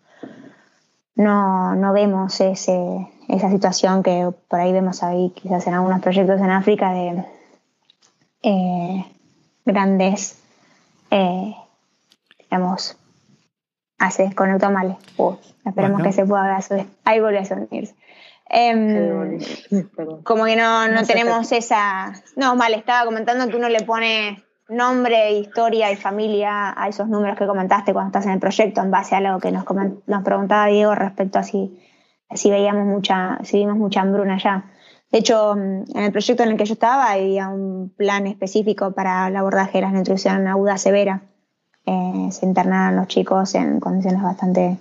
[1.18, 6.40] no, no vemos ese, esa situación que por ahí vemos ahí quizás en algunos proyectos
[6.40, 7.24] en África de
[8.42, 9.04] eh,
[9.64, 10.40] grandes,
[11.10, 11.56] eh,
[13.98, 14.96] digamos, hace con automales.
[15.16, 15.34] Uh,
[15.64, 16.86] esperemos que se pueda hacer.
[17.04, 17.94] Ahí volvió a sonirse.
[18.50, 19.38] Em,
[20.24, 22.12] como que no, no, tenemos esa...
[22.36, 27.36] No, mal, estaba comentando que uno le pone nombre, historia y familia a esos números
[27.36, 29.64] que comentaste cuando estás en el proyecto en base a lo que nos,
[30.06, 31.78] nos preguntaba Diego respecto a si,
[32.34, 34.64] si veíamos mucha, si vimos mucha hambruna allá.
[35.10, 38.92] De hecho, mm, en el proyecto en el que yo estaba había un plan específico
[38.92, 41.22] para el abordaje de la nutrición aguda severa.
[41.90, 44.76] Eh, se internaron los chicos en condiciones bastante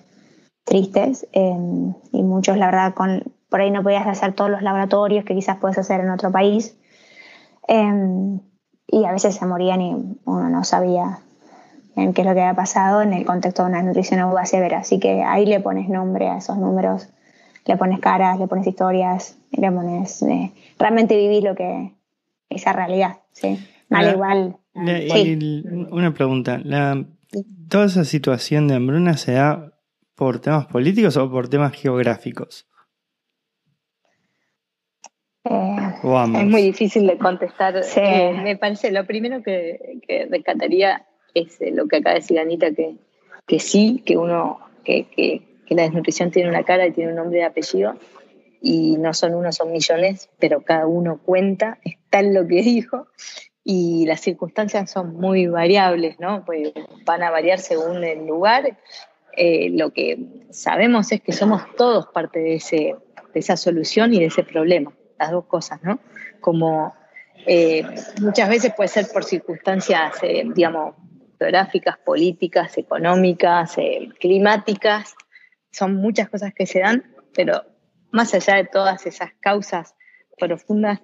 [0.66, 5.24] tristes em, y muchos, la verdad, con, por ahí no podías hacer todos los laboratorios
[5.24, 6.76] que quizás puedes hacer en otro país.
[7.66, 8.42] Em,
[8.88, 9.94] y a veces se morían y
[10.26, 11.20] uno no sabía
[11.96, 14.80] en qué es lo que había pasado en el contexto de una nutrición aguda severa.
[14.80, 17.08] Así que ahí le pones nombre a esos números,
[17.66, 20.22] le pones caras, le pones historias, le pones...
[20.24, 21.94] Eh, realmente vivir lo que...
[22.50, 23.66] esa realidad, ¿sí?
[23.92, 24.58] Al igual...
[24.78, 27.06] Una pregunta, la,
[27.70, 29.74] ¿toda esa situación de hambruna se da
[30.16, 32.68] por temas políticos o por temas geográficos?
[35.50, 37.82] es muy difícil de contestar.
[37.96, 42.40] Eh, me parece, lo primero que, que rescataría es eh, lo que acaba de decir
[42.40, 42.96] Anita, que,
[43.46, 47.40] que sí, que uno, que, que, la desnutrición tiene una cara y tiene un nombre
[47.40, 47.96] y apellido,
[48.62, 53.08] y no son uno, son millones, pero cada uno cuenta, está en lo que dijo,
[53.70, 56.46] y las circunstancias son muy variables, ¿no?
[56.46, 56.72] Pues
[57.04, 58.78] van a variar según el lugar.
[59.36, 62.96] Eh, lo que sabemos es que somos todos parte de, ese,
[63.34, 66.00] de esa solución y de ese problema las dos cosas, ¿no?
[66.40, 66.96] Como
[67.46, 67.84] eh,
[68.22, 70.96] muchas veces puede ser por circunstancias, eh, digamos,
[71.38, 75.14] geográficas, políticas, económicas, eh, climáticas,
[75.72, 77.04] son muchas cosas que se dan,
[77.36, 77.64] pero
[78.12, 79.94] más allá de todas esas causas
[80.38, 81.02] profundas,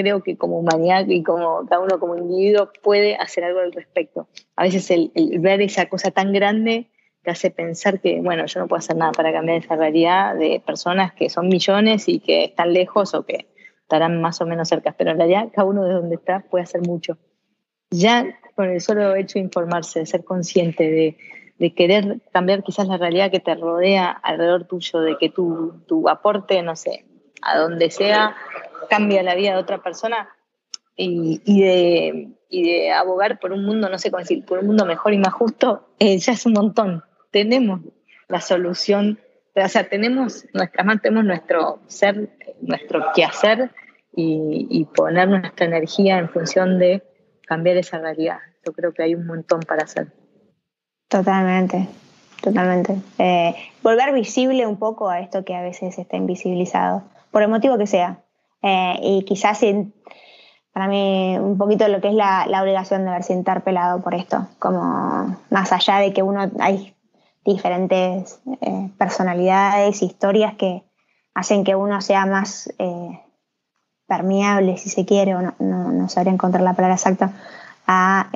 [0.00, 4.28] creo que como humanidad y como cada uno como individuo puede hacer algo al respecto.
[4.56, 6.90] A veces el ver esa cosa tan grande
[7.22, 10.62] te hace pensar que, bueno, yo no puedo hacer nada para cambiar esa realidad de
[10.64, 13.46] personas que son millones y que están lejos o que
[13.82, 16.80] estarán más o menos cerca, pero en realidad cada uno de donde está puede hacer
[16.82, 17.18] mucho.
[17.90, 21.18] Ya con el solo hecho de informarse, de ser consciente, de,
[21.58, 26.08] de querer cambiar quizás la realidad que te rodea alrededor tuyo, de que tu, tu
[26.08, 27.04] aporte, no sé,
[27.42, 28.36] a donde sea,
[28.90, 30.28] cambia la vida de otra persona
[30.96, 35.18] y, de, abogar por un mundo, no sé cómo decir, por un mundo mejor y
[35.18, 37.80] más justo, eh, ya es un montón tenemos
[38.28, 39.18] la solución.
[39.54, 42.30] O sea, tenemos nuestras manos, tenemos nuestro ser,
[42.60, 43.70] nuestro quehacer
[44.14, 47.02] y, y poner nuestra energía en función de
[47.46, 48.38] cambiar esa realidad.
[48.64, 50.12] Yo creo que hay un montón para hacer.
[51.08, 51.88] Totalmente,
[52.40, 52.96] totalmente.
[53.18, 57.76] Eh, volver visible un poco a esto que a veces está invisibilizado, por el motivo
[57.78, 58.22] que sea.
[58.62, 59.60] Eh, y quizás
[60.72, 65.36] para mí un poquito lo que es la, obligación de verse interpelado por esto, como
[65.50, 66.94] más allá de que uno hay
[67.44, 70.84] diferentes eh, personalidades, historias que
[71.34, 72.72] hacen que uno sea más
[74.06, 77.32] permeable, si se quiere, o no, no, no sabría encontrar la palabra exacta,
[77.86, 78.28] a,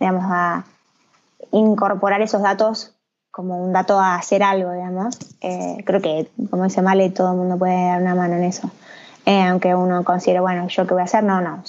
[0.00, 0.64] digamos, a
[1.52, 2.94] incorporar esos datos
[3.34, 5.18] como un dato a hacer algo, digamos.
[5.40, 8.70] Eh, creo que, como dice Male, todo el mundo puede dar una mano en eso.
[9.26, 11.24] Eh, aunque uno considere, bueno, ¿yo qué voy a hacer?
[11.24, 11.62] No, no,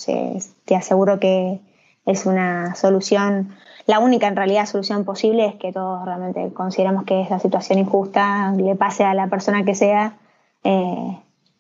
[0.66, 1.62] te aseguro que
[2.06, 3.56] es una solución,
[3.88, 8.52] la única en realidad solución posible es que todos realmente consideramos que esa situación injusta
[8.52, 10.18] le pase a la persona que sea,
[10.64, 11.18] eh,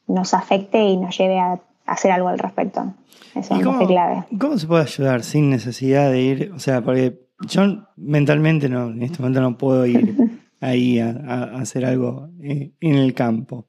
[0.07, 2.93] nos afecte y nos lleve a hacer algo al respecto.
[3.35, 4.23] Eso es clave.
[4.39, 6.51] ¿Cómo se puede ayudar sin necesidad de ir?
[6.55, 7.61] O sea, porque yo
[7.95, 10.15] mentalmente no, en este momento no puedo ir
[10.61, 11.11] ahí a,
[11.59, 13.67] hacer algo eh, en el campo.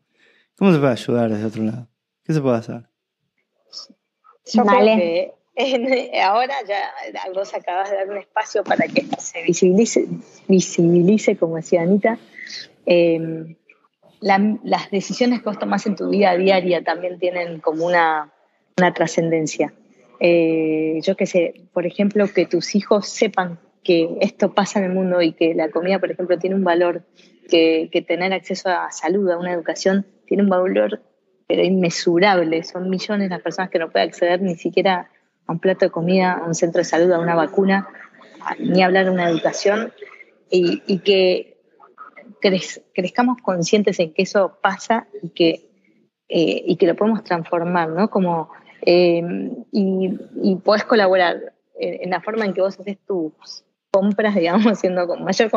[0.57, 1.89] ¿Cómo se puede ayudar desde otro lado?
[2.27, 2.83] ¿Qué se puede hacer?
[4.53, 5.33] Yo creo que
[6.22, 6.93] ahora ya
[7.35, 10.07] vos acabas de dar un espacio para que se visibilice,
[10.49, 12.18] visibilice como decía Anita.
[12.85, 13.57] Em,
[14.20, 18.33] las decisiones que vos tomás en tu vida diaria también tienen como una,
[18.77, 19.72] una trascendencia.
[20.20, 24.93] Eh, yo qué sé, por ejemplo, que tus hijos sepan que esto pasa en el
[24.93, 27.05] mundo y que la comida, por ejemplo, tiene un valor,
[27.49, 31.01] que, tener acceso a salud, a una educación, tiene un valor
[31.47, 32.62] pero inmesurable.
[32.62, 35.11] Son millones las personas que no pueden acceder ni siquiera
[35.47, 37.88] a un plato de comida, a un centro de salud, a una vacuna,
[38.59, 39.92] ni hablar de una educación,
[40.51, 41.57] y, que
[42.94, 45.68] crezcamos conscientes en que eso pasa y que,
[46.28, 48.09] eh, y que lo podemos transformar, ¿no?
[48.11, 48.51] Como
[48.88, 53.64] Em, y, y podés colaborar en, la forma en que vos haces tus
[53.97, 55.51] compras, digamos, haciendo con mayor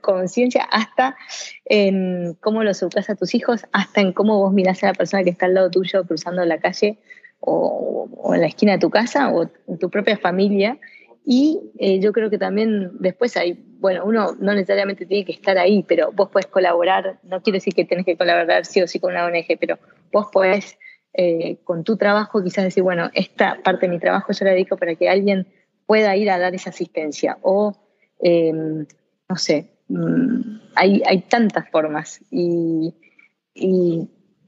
[0.00, 1.16] conciencia, hasta
[1.64, 5.24] en cómo los educas a tus hijos, hasta en cómo vos mirás a la persona
[5.24, 6.98] que está al lado tuyo cruzando la calle
[7.40, 10.78] o, en la esquina de tu casa o en tu propia familia.
[11.26, 15.58] Y eh, yo creo que también después hay, bueno, uno no necesariamente tiene que estar
[15.58, 19.00] ahí, pero vos podés colaborar, no quiero decir que tenés que colaborar sí o sí
[19.00, 19.80] con una ONG, pero
[20.12, 20.78] vos podés
[21.12, 24.76] eh, con tu trabajo quizás decir, bueno, esta parte de mi trabajo yo la dedico
[24.76, 25.48] para que alguien
[25.86, 27.38] pueda ir a dar esa asistencia.
[27.42, 27.74] O,
[28.18, 28.86] em,
[29.28, 32.94] no sé, mm, hay, hay, tantas formas y,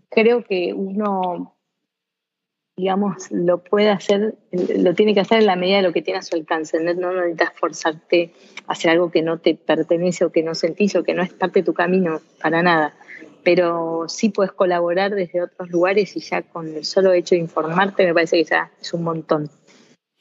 [0.09, 1.55] creo que uno,
[2.76, 6.18] digamos, lo puede hacer, lo tiene que hacer en la medida de lo que tiene
[6.18, 6.80] a su alcance.
[6.80, 8.32] No, no necesitas forzarte
[8.66, 11.32] a hacer algo que no te pertenece o que no sentís o que no es
[11.32, 12.95] parte de tu camino, para nada
[13.47, 18.05] pero sí puedes colaborar desde otros lugares y ya con el solo hecho de informarte
[18.05, 19.49] me parece que ya es un montón.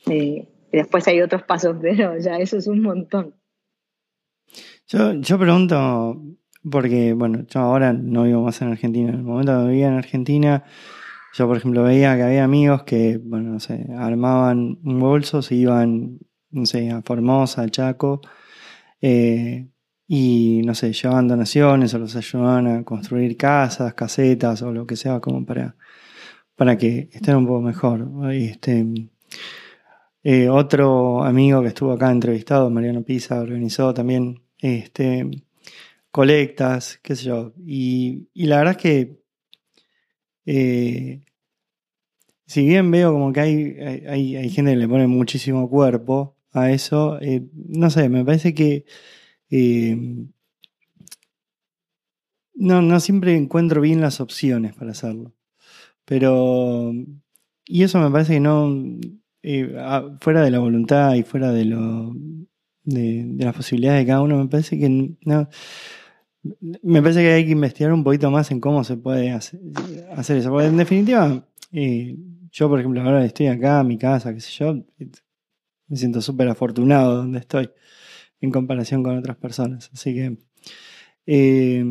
[0.08, 0.46] Eh,
[0.78, 3.36] después hay otros pasos, pero ya eso es un montón.
[4.88, 6.22] Yo, yo pregunto,
[6.70, 9.96] porque bueno, yo ahora no vivo más en Argentina, en el momento que vivía en
[9.96, 10.64] Argentina,
[11.34, 15.56] yo por ejemplo veía que había amigos que, bueno, no sé, armaban un bolso, se
[15.56, 16.20] iban,
[16.52, 18.22] no sé, a Formosa, a Chaco,
[19.02, 19.68] eh,
[20.08, 24.96] y no sé, llevaban donaciones o los ayudaban a construir casas, casetas o lo que
[24.96, 25.76] sea como para,
[26.56, 28.08] para que estén un poco mejor.
[28.32, 28.86] Este,
[30.26, 35.30] eh, otro amigo que estuvo acá entrevistado, Mariano Pisa, organizó también este,
[36.12, 37.54] colectas, qué sé yo.
[37.66, 39.22] Y, la verdad es que
[40.48, 41.24] eh,
[42.48, 43.78] si bien veo como que hay,
[44.08, 48.56] hay, hay, gente que le pone muchísimo cuerpo a eso, eh, no sé, me parece
[48.56, 48.86] que
[52.56, 55.34] no, no siempre encuentro bien las opciones para hacerlo.
[56.06, 56.94] Pero.
[57.68, 58.70] Y eso me parece que no.
[59.48, 59.72] Eh,
[60.22, 62.16] fuera de la voluntad y fuera de lo.
[62.84, 65.48] De, las posibilidades de cada uno, me parece que no.
[66.82, 69.60] Me parece que hay que investigar un poquito más en cómo se puede hacer,
[70.38, 70.50] eso.
[70.50, 71.48] Porque en definitiva,
[72.52, 74.84] yo, por ejemplo, ahora estoy acá, en mi casa, qué sé yo,
[75.88, 77.70] me siento súper afortunado donde estoy
[78.42, 79.92] en comparación con otras personas.
[79.94, 80.38] Así que
[81.28, 81.86] eh,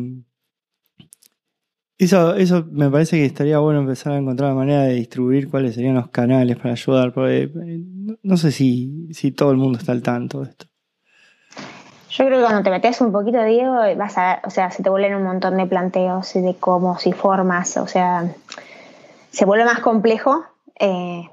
[1.97, 5.75] eso, eso me parece que estaría bueno empezar a encontrar la manera de distribuir cuáles
[5.75, 7.49] serían los canales para ayudar, porque eh,
[8.21, 10.65] no sé si, si todo el mundo está al tanto de esto.
[12.09, 14.89] Yo creo que cuando te metes un poquito, Diego, vas a, o sea, se te
[14.89, 18.33] vuelven un montón de planteos de cómo, y formas, o sea,
[19.31, 20.45] se vuelve más complejo.
[20.79, 21.29] Eh,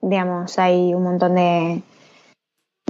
[0.00, 1.82] digamos, hay un montón de,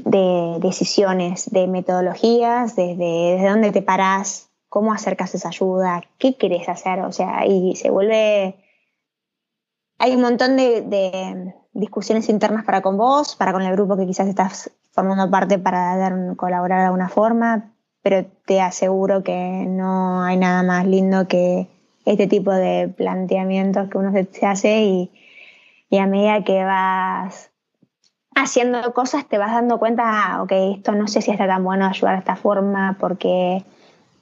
[0.05, 6.69] de decisiones, de metodologías, desde, desde dónde te parás, cómo acercas esa ayuda, qué querés
[6.69, 8.57] hacer, o sea, y se vuelve...
[9.99, 14.29] Hay un montón de, discusiones internas para con vos, para con el grupo que quizás
[14.29, 17.73] estás formando parte para dar, colaborar de alguna forma,
[18.03, 21.69] pero te aseguro que no hay nada más lindo que
[22.05, 25.11] este tipo de planteamientos que uno se hace y,
[25.91, 27.51] y a medida que vas
[28.37, 31.87] haciendo cosas te vas dando cuenta, ah, ok, esto no sé si está tan bueno
[31.87, 33.65] ayudar de esta forma porque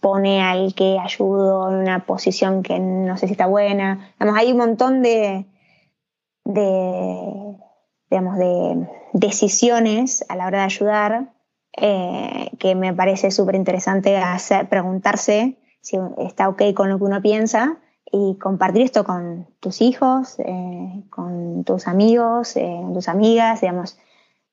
[0.04, 4.12] pone al que ayudo en una posición que no sé si está buena.
[4.18, 5.46] hay un montón de,
[6.44, 7.56] de,
[8.10, 11.32] digamos, de decisiones a la hora de ayudar
[11.78, 14.20] eh, que me parece súper interesante
[14.68, 17.78] preguntarse si está ok con lo que uno piensa
[18.12, 23.96] y compartir esto con tus hijos, eh, con tus amigos, eh, tus amigas, digamos,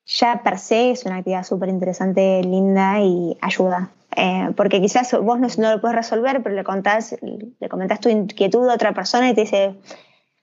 [0.06, 3.92] ya per se es una actividad súper interesante, linda y ayuda.
[4.16, 8.10] Eh, porque quizás vos no, no, lo puedes resolver, pero le contás, le comentás tu
[8.10, 9.76] inquietud a otra persona y te dice,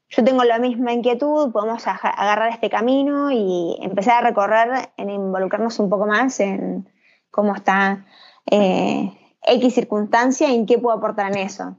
[0.09, 5.79] yo tengo la misma inquietud, podemos agarrar este camino y empezar a recorrer, en involucrarnos
[5.79, 6.89] un poco más en
[7.31, 8.07] cómo está
[8.47, 11.77] X circunstancia y en qué puedo aportar en eso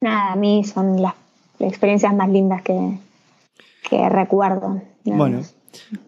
[0.00, 1.14] nada, a mí son las
[1.58, 2.98] experiencias más lindas que,
[3.88, 4.80] que recuerdo.
[5.04, 5.42] Bueno,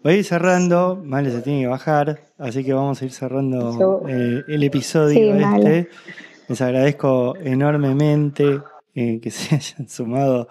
[0.03, 4.03] voy a ir cerrando, Male se tiene que bajar, así que vamos a ir cerrando
[4.07, 5.89] eh, el episodio este.
[6.47, 8.61] Les agradezco enormemente
[8.95, 10.49] eh, que se hayan sumado.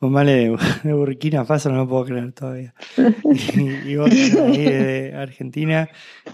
[0.00, 2.74] Un Male de, Burkina Faso, no lo puedo creer todavía.
[3.86, 5.88] y, vos ahí de Argentina.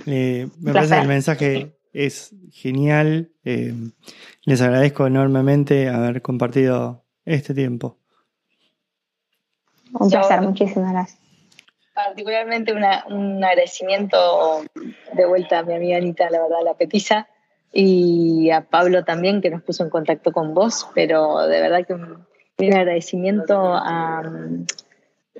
[0.07, 3.31] Eh, me parece que el mensaje es genial.
[3.45, 3.75] Eh,
[4.45, 7.99] les agradezco enormemente haber compartido este tiempo.
[9.93, 11.22] Un placer, muchísimas gracias.
[11.95, 14.63] Particularmente un agradecimiento
[15.13, 17.29] de vuelta a mi amiga Anita, la verdad, la petiza,
[17.73, 21.95] y a Pablo también, que nos puso en contacto con vos, pero de verdad que
[21.95, 22.27] un,
[22.59, 24.21] agradecimiento a,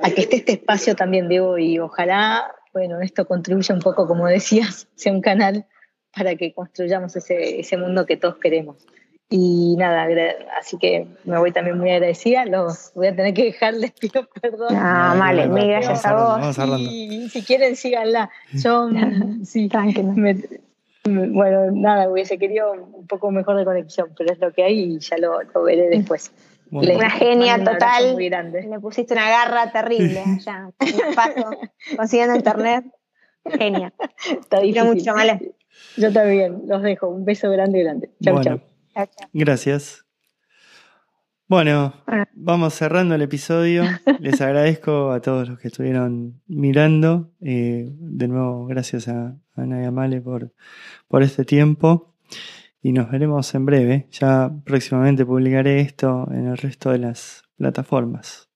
[0.01, 4.27] a que esté este espacio también, Diego, y ojalá, bueno, esto contribuya un poco, como
[4.27, 5.67] decías, sea un canal
[6.15, 8.77] para que construyamos ese, ese mundo que todos queremos.
[9.35, 10.07] Y nada,
[10.61, 12.45] así que me voy también muy agradecida.
[12.45, 14.77] Los voy a tener que dejar, les pido perdón.
[14.77, 16.59] Ah, vale, mil gracias a vos.
[16.79, 18.29] Y si quieren, síganla.
[18.53, 18.91] Yo,
[19.45, 19.71] sí,
[21.05, 24.99] bueno, nada, hubiese querido un poco mejor de conexión, pero es lo que hay y
[24.99, 26.31] ya lo, veré después.
[26.71, 28.13] una genia total.
[28.13, 28.63] Muy grande.
[28.65, 30.71] Le pusiste una garra terrible allá.
[31.97, 32.85] consiguiendo internet.
[33.47, 33.95] Genia.
[34.31, 34.85] Está difícil.
[34.85, 35.55] mucho, vale.
[35.97, 37.09] Yo también, los dejo.
[37.09, 38.11] Un beso grande, grande.
[38.23, 38.61] Chau, chau.
[39.33, 40.05] Gracias.
[41.53, 41.93] Bueno,
[42.33, 43.85] vamos cerrando el episodio.
[44.21, 47.31] Les agradezco a todos los que estuvieron mirando.
[47.43, 50.53] Eh, de nuevo, gracias a Ana y a Male por,
[51.09, 52.15] por este tiempo.
[52.81, 54.09] Y nos veremos en breve.
[54.13, 58.49] Ya próximamente publicaré esto en el resto de las plataformas.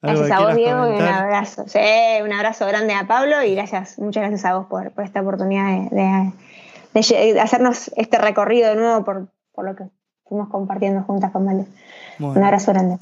[0.00, 1.64] Gracias a vos, Diego, y un abrazo.
[1.66, 1.78] Sí,
[2.24, 7.40] un abrazo grande a Pablo y gracias, muchas gracias a vos por, esta oportunidad de,
[7.40, 9.28] hacernos este recorrido de nuevo por,
[9.60, 9.84] lo que
[10.24, 11.66] fuimos compartiendo juntas con Mali.
[12.18, 12.98] un abrazo grande.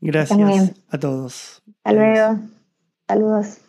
[0.00, 1.62] Gracias a todos.
[1.82, 2.40] Hasta luego.
[3.06, 3.60] Saludos.